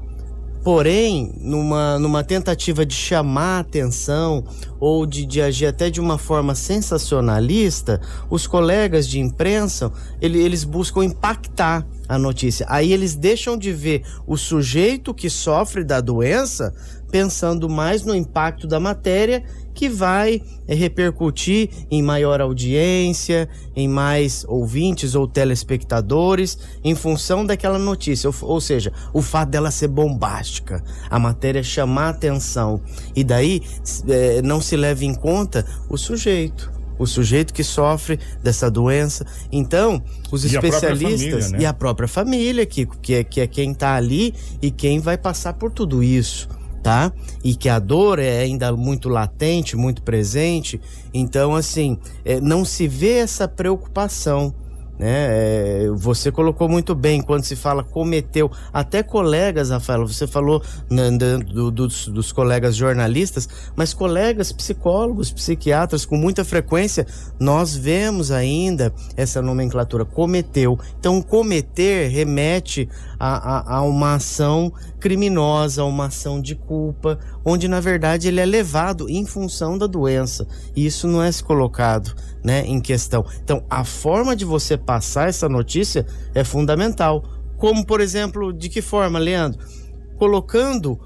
[0.69, 4.45] Porém, numa, numa tentativa de chamar atenção
[4.79, 9.91] ou de, de agir até de uma forma sensacionalista, os colegas de imprensa
[10.21, 12.66] ele, eles buscam impactar a notícia.
[12.69, 16.75] Aí eles deixam de ver o sujeito que sofre da doença
[17.11, 19.43] pensando mais no impacto da matéria
[19.79, 27.79] que vai é, repercutir em maior audiência, em mais ouvintes ou telespectadores, em função daquela
[27.79, 28.29] notícia.
[28.29, 32.81] Ou, ou seja, o fato dela ser bombástica, a matéria chamar atenção.
[33.14, 33.62] E daí
[34.09, 39.24] é, não se leva em conta o sujeito o sujeito que sofre dessa doença.
[39.53, 40.03] Então,
[40.33, 41.59] os e especialistas a família, né?
[41.61, 45.16] e a própria família, Kiko, que é, que é quem está ali e quem vai
[45.16, 46.49] passar por tudo isso
[46.83, 47.12] tá?
[47.45, 50.81] E que a dor é ainda muito latente, muito presente.
[51.12, 54.55] Então, assim, é, não se vê essa preocupação
[54.99, 55.28] né?
[55.30, 61.11] É, você colocou muito bem quando se fala cometeu, até colegas, Rafael, você falou né,
[61.38, 67.07] do, dos, dos colegas jornalistas, mas colegas psicólogos, psiquiatras, com muita frequência,
[67.38, 70.78] nós vemos ainda essa nomenclatura cometeu.
[70.99, 72.88] Então, cometer remete
[73.18, 77.18] a, a, a uma ação criminosa, uma ação de culpa,
[77.49, 80.46] onde na verdade ele é levado em função da doença.
[80.76, 83.24] E isso não é se colocado né, em questão.
[83.42, 87.24] Então, a forma de você passar essa notícia é fundamental.
[87.57, 89.61] Como, por exemplo, de que forma, Leandro?
[90.16, 90.99] Colocando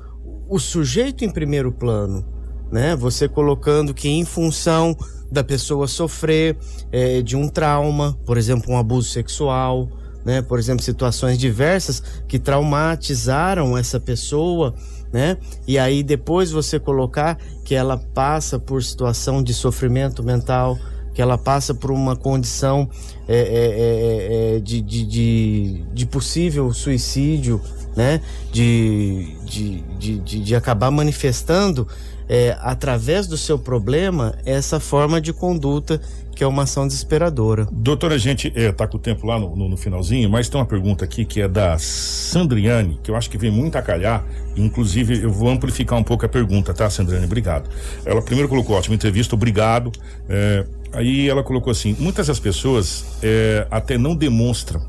[0.49, 2.24] o sujeito em primeiro plano,
[2.70, 2.95] né?
[2.97, 4.97] Você colocando que em função
[5.30, 6.59] da pessoa sofrer
[6.90, 9.88] é, de um trauma, por exemplo, um abuso sexual,
[10.25, 10.43] né?
[10.43, 14.75] Por exemplo, situações diversas que traumatizaram essa pessoa,
[15.12, 15.37] né?
[15.66, 20.79] E aí depois você colocar que ela passa por situação de sofrimento mental,
[21.14, 22.89] que ela passa por uma condição
[23.29, 27.61] é, é, é, é de, de, de, de, possível suicídio,
[27.95, 28.20] né?
[28.51, 31.87] De, de, de, de acabar manifestando
[32.29, 36.01] é, através do seu problema essa forma de conduta
[36.35, 37.68] que é uma ação desesperadora.
[37.70, 40.59] Doutora, a gente é, tá com o tempo lá no, no, no, finalzinho, mas tem
[40.59, 44.25] uma pergunta aqui que é da Sandriane, que eu acho que vem muito a calhar,
[44.57, 47.27] inclusive eu vou amplificar um pouco a pergunta, tá, Sandriane?
[47.27, 47.68] Obrigado.
[48.05, 49.93] Ela primeiro colocou ótima entrevista, obrigado.
[50.29, 54.83] É, aí ela colocou assim: muitas das pessoas é, até não demonstram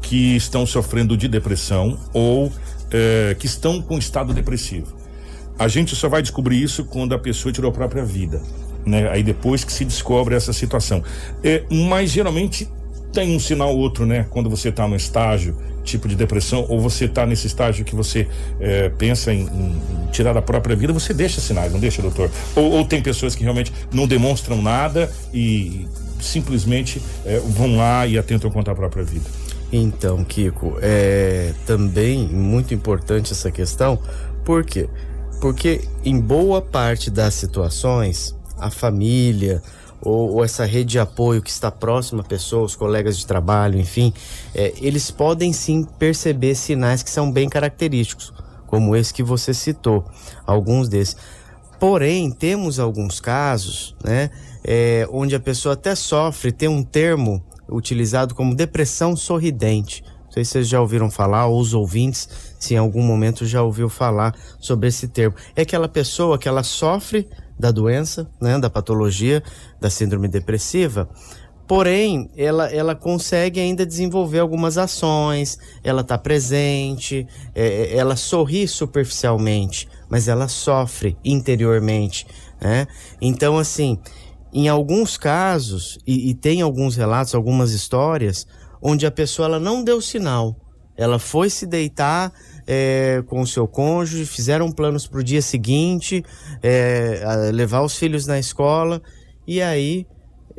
[0.00, 2.50] que estão sofrendo de depressão ou
[2.90, 5.01] é, que estão com estado depressivo.
[5.58, 8.40] A gente só vai descobrir isso quando a pessoa tirou a própria vida
[8.84, 9.08] né?
[9.10, 11.02] Aí depois que se descobre essa situação.
[11.42, 12.68] É, mas geralmente
[13.12, 14.26] tem um sinal outro, né?
[14.30, 18.28] Quando você está no estágio tipo de depressão ou você está nesse estágio que você
[18.60, 19.80] é, pensa em, em,
[20.12, 22.30] tirar a própria vida, você deixa sinais, não deixa, doutor?
[22.54, 25.86] Ou, ou tem pessoas que realmente não demonstram nada e
[26.20, 29.28] simplesmente é, vão lá e atentam contra a própria vida?
[29.72, 33.98] Então, Kiko, é também muito importante essa questão,
[34.44, 34.88] por quê?
[35.42, 39.60] Porque em boa parte das situações, a família
[40.00, 43.76] ou, ou, essa rede de apoio que está próxima à pessoa, os colegas de trabalho,
[43.76, 44.14] enfim,
[44.54, 48.32] é, eles podem sim perceber sinais que são bem característicos,
[48.68, 50.04] como esse que você citou,
[50.46, 51.16] alguns desses.
[51.80, 54.30] Porém, temos alguns casos, né,
[54.62, 60.04] é, onde a pessoa até sofre, tem um termo utilizado como depressão sorridente.
[60.24, 62.28] Não sei se vocês já ouviram falar, ou os ouvintes,
[62.62, 65.34] se em algum momento já ouviu falar sobre esse termo.
[65.56, 69.42] É aquela pessoa que ela sofre da doença, né, da patologia,
[69.80, 71.08] da síndrome depressiva.
[71.66, 78.68] Porém, ela, ela consegue ainda desenvolver algumas ações, ela está presente, é, é, ela sorri
[78.68, 82.26] superficialmente, mas ela sofre interiormente.
[82.60, 82.86] Né?
[83.20, 83.98] Então, assim,
[84.52, 88.46] em alguns casos, e, e tem alguns relatos, algumas histórias,
[88.80, 90.56] onde a pessoa ela não deu sinal,
[90.96, 92.32] ela foi se deitar
[92.66, 96.24] é, com o seu cônjuge, fizeram planos para o dia seguinte,
[96.62, 99.02] é, levar os filhos na escola,
[99.46, 100.06] e aí,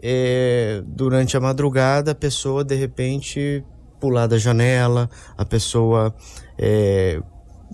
[0.01, 3.63] é, durante a madrugada, a pessoa de repente
[3.99, 6.13] pular da janela, a pessoa
[6.57, 7.21] é,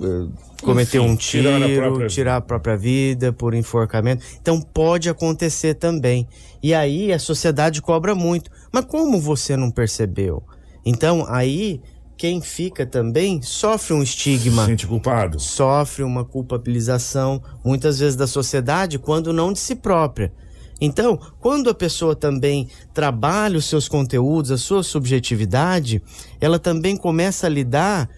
[0.02, 0.28] é,
[0.62, 2.08] cometer Enfim, um tiro, tirar a, própria...
[2.08, 4.24] tirar a própria vida por enforcamento.
[4.40, 6.28] Então pode acontecer também.
[6.62, 8.52] E aí a sociedade cobra muito.
[8.72, 10.44] Mas como você não percebeu?
[10.86, 11.82] Então aí
[12.20, 14.64] quem fica também sofre um estigma.
[14.64, 15.40] Se sente culpado.
[15.40, 20.34] Sofre uma culpabilização, muitas vezes da sociedade, quando não de si própria.
[20.82, 26.04] Então, quando a pessoa também trabalha os seus conteúdos, a sua subjetividade,
[26.42, 28.10] ela também começa a lidar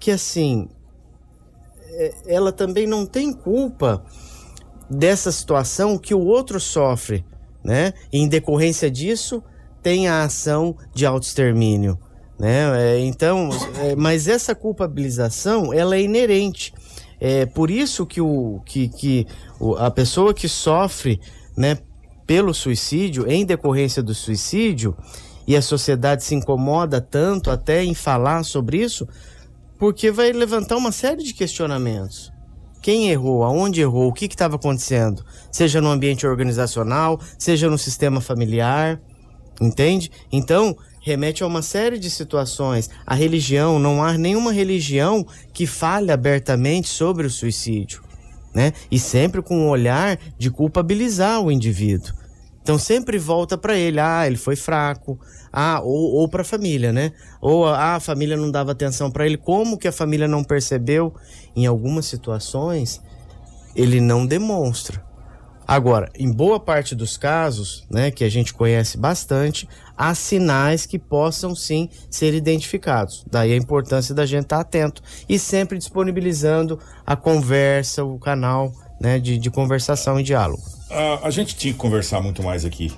[0.00, 0.68] que assim,
[1.90, 4.04] é, ela também não tem culpa
[4.90, 7.24] dessa situação que o outro sofre,
[7.62, 7.94] né?
[8.12, 9.40] E em decorrência disso,
[9.80, 11.96] tem a ação de autoextermínio
[12.38, 12.96] né?
[12.96, 16.72] É, então, é, mas essa culpabilização ela é inerente.
[17.20, 19.26] É por isso que, o, que, que
[19.78, 21.20] a pessoa que sofre
[21.56, 21.78] né,
[22.26, 24.96] pelo suicídio, em decorrência do suicídio,
[25.46, 29.06] e a sociedade se incomoda tanto até em falar sobre isso,
[29.78, 32.32] porque vai levantar uma série de questionamentos.
[32.80, 33.44] Quem errou?
[33.44, 34.08] Aonde errou?
[34.08, 35.24] O que estava acontecendo?
[35.50, 39.00] Seja no ambiente organizacional, seja no sistema familiar,
[39.60, 40.10] entende?
[40.30, 42.88] Então, remete a uma série de situações.
[43.06, 48.02] A religião, não há nenhuma religião que fale abertamente sobre o suicídio,
[48.54, 48.72] né?
[48.90, 52.14] E sempre com um olhar de culpabilizar o indivíduo.
[52.62, 55.20] Então sempre volta para ele, ah, ele foi fraco,
[55.52, 57.12] ah, ou, ou para a família, né?
[57.38, 61.14] Ou ah, a família não dava atenção para ele, como que a família não percebeu?
[61.54, 63.02] Em algumas situações,
[63.76, 65.03] ele não demonstra.
[65.66, 70.98] Agora, em boa parte dos casos, né, que a gente conhece bastante, há sinais que
[70.98, 73.24] possam sim ser identificados.
[73.30, 79.18] Daí a importância da gente estar atento e sempre disponibilizando a conversa, o canal né,
[79.18, 80.62] de, de conversação e diálogo.
[80.90, 82.92] A, a gente tinha que conversar muito mais aqui,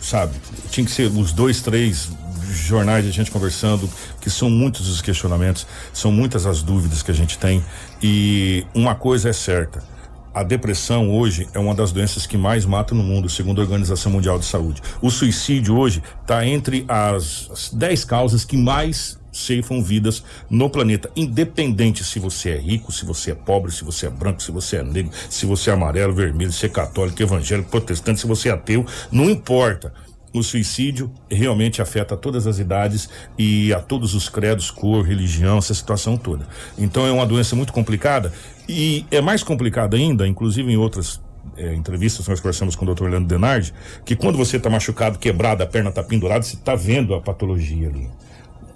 [0.00, 0.34] sabe?
[0.70, 2.08] Tinha que ser os dois, três
[2.52, 7.14] jornais de gente conversando, que são muitos os questionamentos, são muitas as dúvidas que a
[7.14, 7.64] gente tem.
[8.00, 9.91] E uma coisa é certa
[10.34, 14.12] a depressão hoje é uma das doenças que mais mata no mundo, segundo a Organização
[14.12, 14.82] Mundial de Saúde.
[15.00, 22.04] O suicídio hoje está entre as 10 causas que mais ceifam vidas no planeta, independente
[22.04, 24.82] se você é rico, se você é pobre, se você é branco, se você é
[24.82, 28.84] negro, se você é amarelo, vermelho, se é católico, evangélico, protestante, se você é ateu,
[29.10, 29.92] não importa.
[30.32, 33.08] O suicídio realmente afeta todas as idades
[33.38, 36.46] e a todos os credos, cor, religião, essa situação toda.
[36.78, 38.32] Então é uma doença muito complicada
[38.68, 41.20] e é mais complicada ainda, inclusive em outras
[41.56, 43.04] é, entrevistas nós conversamos com o Dr.
[43.04, 43.74] Leandro Denardi,
[44.04, 47.88] que quando você está machucado, quebrado, a perna está pendurada, você está vendo a patologia
[47.88, 48.08] ali.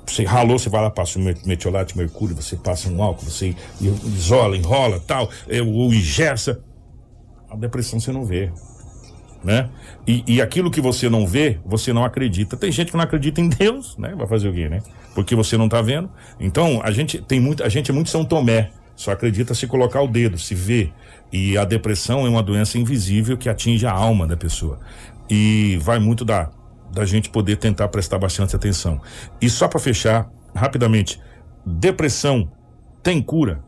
[0.06, 4.56] Você ralou, você vai lá, passa um metiolate, mercúrio, você passa um álcool, você isola,
[4.56, 6.62] enrola, tal, é, ou ingessa.
[7.50, 8.52] A depressão você não vê.
[9.46, 9.70] Né?
[10.04, 12.56] E, e aquilo que você não vê, você não acredita.
[12.56, 14.12] Tem gente que não acredita em Deus, né?
[14.16, 14.82] Vai fazer o quê, né?
[15.14, 16.10] Porque você não está vendo.
[16.40, 18.72] Então, a gente tem muito, a gente é muito São Tomé.
[18.96, 20.90] Só acredita se colocar o dedo, se vê.
[21.32, 24.80] E a depressão é uma doença invisível que atinge a alma da pessoa.
[25.30, 26.50] E vai muito da,
[26.92, 29.00] da gente poder tentar prestar bastante atenção.
[29.40, 31.20] E só para fechar, rapidamente,
[31.64, 32.50] depressão
[33.00, 33.62] tem cura?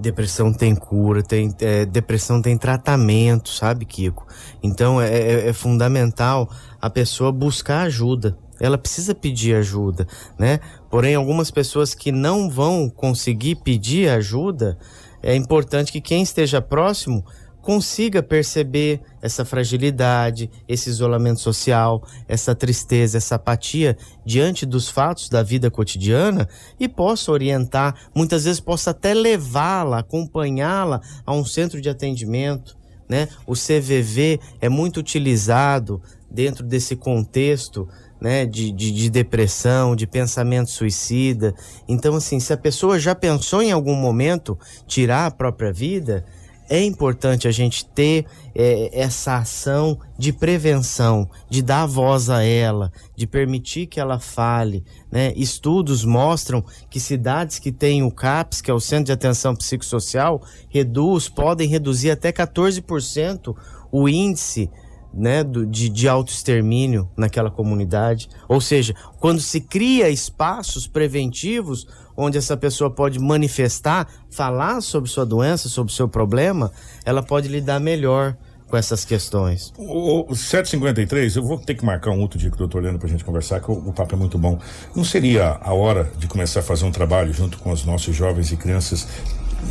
[0.00, 4.26] Depressão tem cura, tem é, depressão tem tratamento, sabe, Kiko?
[4.62, 6.48] Então é, é, é fundamental
[6.80, 10.06] a pessoa buscar ajuda ela precisa pedir ajuda,
[10.38, 10.60] né?
[10.90, 14.76] Porém, algumas pessoas que não vão conseguir pedir ajuda,
[15.22, 17.24] é importante que quem esteja próximo
[17.68, 23.94] consiga perceber essa fragilidade, esse isolamento social, essa tristeza, essa apatia
[24.24, 26.48] diante dos fatos da vida cotidiana
[26.80, 32.74] e possa orientar, muitas vezes possa até levá-la, acompanhá-la a um centro de atendimento,
[33.06, 33.28] né?
[33.46, 36.00] O CVV é muito utilizado
[36.30, 37.86] dentro desse contexto
[38.18, 41.54] né, de, de, de, depressão, de pensamento suicida.
[41.86, 46.24] Então, assim, se a pessoa já pensou em algum momento tirar a própria vida,
[46.68, 52.92] é importante a gente ter é, essa ação de prevenção, de dar voz a ela,
[53.16, 54.84] de permitir que ela fale.
[55.10, 55.32] Né?
[55.34, 60.42] Estudos mostram que cidades que têm o CAPS, que é o Centro de Atenção Psicossocial,
[60.68, 63.56] reduz, podem reduzir até 14%
[63.90, 64.70] o índice
[65.18, 68.28] né, do, de, de autoextermínio naquela comunidade.
[68.48, 75.24] Ou seja, quando se cria espaços preventivos onde essa pessoa pode manifestar, falar sobre sua
[75.24, 76.72] doença, sobre seu problema,
[77.04, 78.36] ela pode lidar melhor
[78.68, 79.72] com essas questões.
[79.76, 82.98] O, o 753, eu vou ter que marcar um outro dia com o doutor Leandro
[82.98, 84.58] pra gente conversar, que o, o papo é muito bom.
[84.94, 88.52] Não seria a hora de começar a fazer um trabalho junto com os nossos jovens
[88.52, 89.08] e crianças,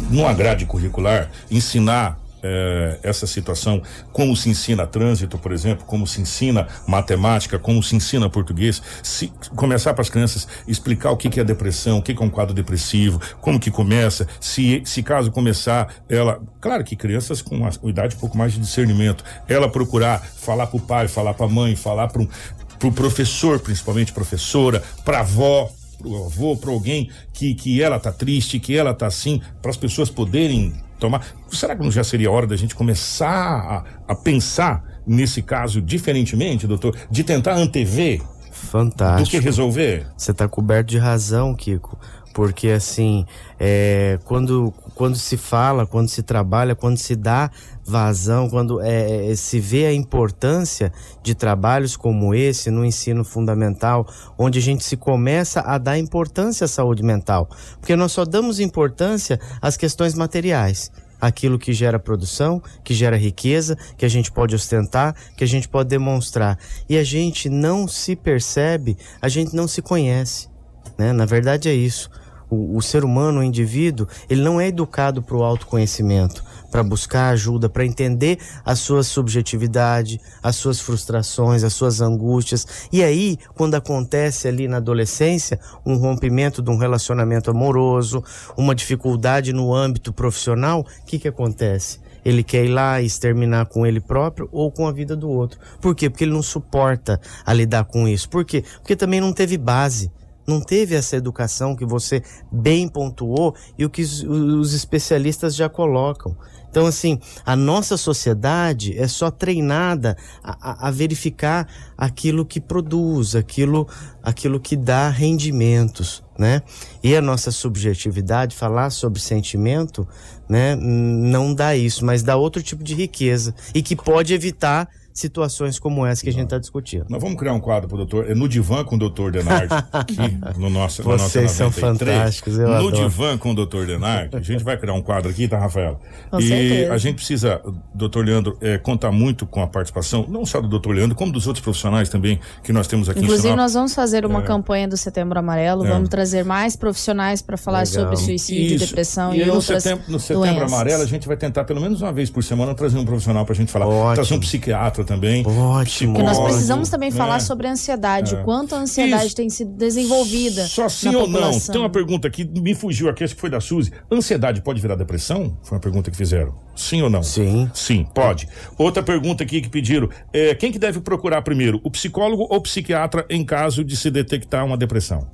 [0.09, 3.81] numa grade curricular, ensinar é, essa situação,
[4.13, 9.31] como se ensina trânsito, por exemplo, como se ensina matemática, como se ensina português, se
[9.55, 12.29] começar para as crianças explicar o que, que é depressão, o que, que é um
[12.29, 17.69] quadro depressivo, como que começa, se, se caso começar, ela, claro que crianças com uma
[17.83, 21.49] idade um pouco mais de discernimento, ela procurar falar para o pai, falar para a
[21.49, 27.81] mãe, falar para o professor, principalmente professora, para avó, pro avô, para alguém que, que
[27.81, 31.25] ela tá triste, que ela tá assim, para as pessoas poderem tomar.
[31.51, 36.67] Será que não já seria hora da gente começar a, a pensar nesse caso diferentemente,
[36.67, 36.95] doutor?
[37.09, 38.21] De tentar antever
[38.57, 39.29] Fantástico.
[39.29, 40.07] Do que resolver?
[40.17, 41.97] Você está coberto de razão, Kiko.
[42.33, 43.25] Porque assim,
[43.59, 47.51] é, quando, quando se fala, quando se trabalha, quando se dá
[47.85, 50.91] vazão, quando é, é, se vê a importância
[51.21, 56.65] de trabalhos como esse no ensino fundamental, onde a gente se começa a dar importância
[56.65, 57.47] à saúde mental.
[57.79, 63.75] Porque nós só damos importância às questões materiais aquilo que gera produção, que gera riqueza,
[63.97, 66.59] que a gente pode ostentar, que a gente pode demonstrar.
[66.87, 70.47] E a gente não se percebe, a gente não se conhece.
[70.95, 71.11] Né?
[71.13, 72.09] Na verdade é isso
[72.49, 77.29] o, o ser humano, o indivíduo, ele não é educado para o autoconhecimento, para buscar
[77.29, 82.65] ajuda, para entender a sua subjetividade, as suas frustrações, as suas angústias.
[82.91, 88.23] E aí, quando acontece ali na adolescência um rompimento de um relacionamento amoroso,
[88.55, 91.99] uma dificuldade no âmbito profissional, o que, que acontece?
[92.25, 95.57] ele quer ir lá e exterminar com ele próprio ou com a vida do outro.
[95.79, 96.09] Por quê?
[96.09, 98.27] Porque ele não suporta a lidar com isso.
[98.27, 98.65] Por quê?
[98.79, 100.11] Porque também não teve base
[100.47, 106.35] não teve essa educação que você bem pontuou e o que os especialistas já colocam.
[106.69, 111.67] Então, assim, a nossa sociedade é só treinada a, a, verificar
[111.97, 113.87] aquilo que produz, aquilo,
[114.21, 116.61] aquilo que dá rendimentos, né?
[117.03, 120.07] E a nossa subjetividade, falar sobre sentimento,
[120.47, 124.87] né, não dá isso, mas dá outro tipo de riqueza e que pode evitar
[125.19, 127.05] situações como essa que a gente está discutindo.
[127.09, 130.15] Nós vamos criar um quadro pro doutor, é no divã com o doutor Denardi, aqui
[130.57, 132.15] no nosso Vocês são 93.
[132.17, 132.95] fantásticos, eu No adoro.
[132.95, 135.99] divã com o doutor Denardi, a gente vai criar um quadro aqui, tá, Rafaela?
[136.29, 136.93] Com e certeza.
[136.93, 137.61] a gente precisa,
[137.93, 141.47] doutor Leandro, é, contar muito com a participação, não só do doutor Leandro, como dos
[141.47, 145.39] outros profissionais também que nós temos aqui Inclusive, nós vamos fazer uma campanha do Setembro
[145.39, 145.89] Amarelo, É.
[145.89, 147.93] vamos trazer mais profissionais para falar Legal.
[148.03, 148.85] sobre suicídio, Isso.
[148.85, 150.73] depressão e e, aí, no outras setembro, no setembro doenças.
[150.73, 153.55] amarelo, a gente vai tentar pelo menos uma vez por semana trazer um profissional pra
[153.55, 153.87] gente falar.
[153.87, 154.13] Ótimo.
[154.15, 155.43] Trazer um psiquiatra também.
[155.47, 156.13] Ótimo.
[156.13, 157.15] Porque nós precisamos também né?
[157.15, 158.39] falar sobre a ansiedade, É.
[158.41, 159.35] o quanto a ansiedade Isso.
[159.35, 160.67] tem sido desenvolvida.
[160.67, 161.33] Só sim na ou não?
[161.39, 161.73] população.
[161.73, 163.91] Tem uma pergunta aqui, me fugiu aqui, acho que foi da Suzy.
[164.11, 165.57] Ansiedade pode virar depressão?
[165.63, 166.53] Foi uma pergunta que fizeram.
[166.75, 167.23] Sim ou não?
[167.23, 167.69] Sim.
[167.73, 168.47] Sim, pode.
[168.77, 172.61] Outra pergunta aqui que pediram: é, quem que deve procurar primeiro, o psicólogo ou o
[172.61, 175.27] psiquiatra em caso de se detectar uma depressão?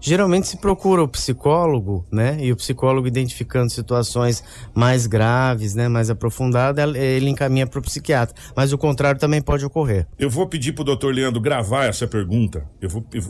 [0.00, 2.36] Geralmente se procura o psicólogo, né?
[2.40, 4.42] E o psicólogo identificando situações
[4.74, 5.88] mais graves, né?
[5.88, 8.34] Mais aprofundadas, ele- encaminha para o psiquiatra.
[8.56, 10.06] Mas o contrário também pode ocorrer.
[10.18, 12.64] Eu vou pedir pro doutor Leandro gravar essa pergunta.
[12.80, 13.22] Eu vou, eu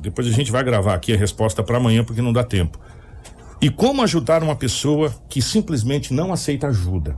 [0.00, 2.78] depois a gente vai gravar aqui a resposta para amanhã, porque não dá tempo.
[3.60, 7.16] E como ajudar uma pessoa que simplesmente não aceita ajuda?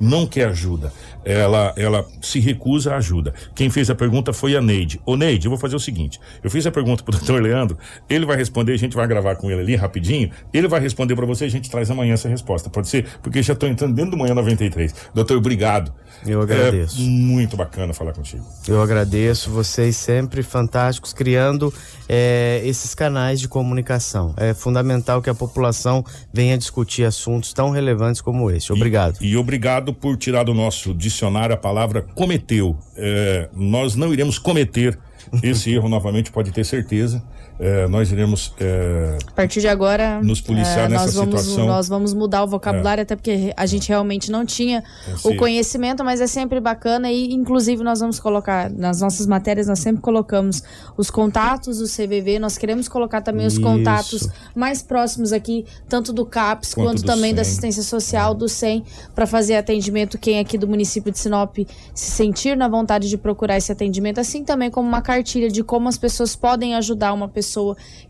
[0.00, 0.92] Não quer ajuda.
[1.24, 3.34] Ela, ela se recusa à ajuda.
[3.54, 5.00] Quem fez a pergunta foi a Neide.
[5.04, 7.76] Ô Neide, eu vou fazer o seguinte: eu fiz a pergunta pro doutor Leandro,
[8.08, 10.30] ele vai responder, a gente vai gravar com ele ali rapidinho.
[10.52, 12.70] Ele vai responder para você a gente traz amanhã essa resposta.
[12.70, 13.06] Pode ser?
[13.22, 14.94] Porque já estou entrando dentro do manhã 93.
[15.14, 15.92] Doutor, obrigado.
[16.26, 17.00] Eu agradeço.
[17.00, 18.44] É muito bacana falar contigo.
[18.66, 21.72] Eu agradeço vocês sempre fantásticos criando
[22.08, 24.34] eh, esses canais de comunicação.
[24.36, 28.72] É fundamental que a população venha discutir assuntos tão relevantes como esse.
[28.72, 29.18] Obrigado.
[29.20, 32.76] E, e obrigado por tirar do nosso dicionário a palavra cometeu.
[32.96, 34.98] É, nós não iremos cometer
[35.42, 37.22] esse erro novamente, pode ter certeza.
[37.60, 38.52] É, nós iremos.
[38.60, 41.64] é, A partir de agora, Nos policiar eh, nessa nós vamos, situação.
[41.64, 41.66] É.
[41.66, 46.04] Nós vamos mudar o vocabulário, até porque a gente realmente não tinha Esse- o conhecimento,
[46.04, 50.62] mas é sempre bacana e, inclusive, nós vamos colocar nas nossas matérias, nós sempre colocamos
[50.96, 53.62] os contatos do CVV, nós queremos colocar também os Isso.
[53.62, 57.50] contatos mais próximos aqui, tanto do CAPS Quanto quanto, do também da SEM.
[57.50, 58.84] assistência social, do SEM,
[59.16, 60.16] para fazer atendimento.
[60.16, 61.56] Quem aqui do município de Sinop
[61.92, 65.88] se sentir na vontade de procurar esse atendimento, assim também como uma cartilha de como
[65.88, 67.47] as pessoas podem ajudar uma pessoa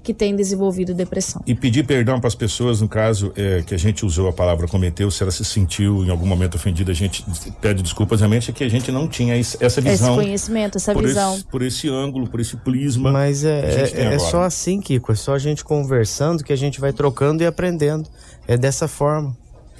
[0.03, 1.43] que tem desenvolvido depressão.
[1.47, 4.67] E pedir perdão para as pessoas, no caso é, que a gente usou a palavra
[4.67, 7.25] cometeu, se ela se sentiu em algum momento ofendida, a gente
[7.61, 8.21] pede desculpas.
[8.21, 10.15] Realmente é que a gente não tinha esse- essa Esse visão.
[10.15, 11.35] conhecimento, essa por visão.
[11.35, 13.11] Esse, por esse ângulo, por esse prisma.
[13.11, 15.13] Mas é, é, é só assim, Kiko.
[15.13, 18.09] É só a gente conversando que a gente vai trocando e aprendendo.
[18.47, 19.37] É dessa forma.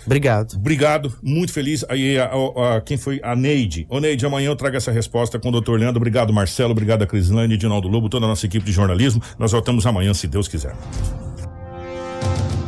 [0.09, 0.55] Obrigado.
[0.57, 1.85] Obrigado, muito feliz.
[1.89, 3.21] Aí, a, a- a- quem foi?
[3.23, 3.87] A Neide.
[3.91, 5.99] Ô, Neide, amanhã eu trago essa resposta com o doutor Leandro.
[5.99, 6.73] Obrigado, Marcelo.
[6.73, 9.23] Obrigado, a Crislane, Edinaldo Lobo, toda a nossa equipe de jornalismo.
[9.39, 10.75] Nós voltamos amanhã, se Deus quiser.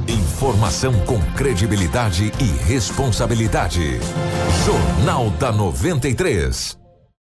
[0.08, 3.98] Informação com credibilidade e responsabilidade.
[4.64, 6.79] Jornal da 93.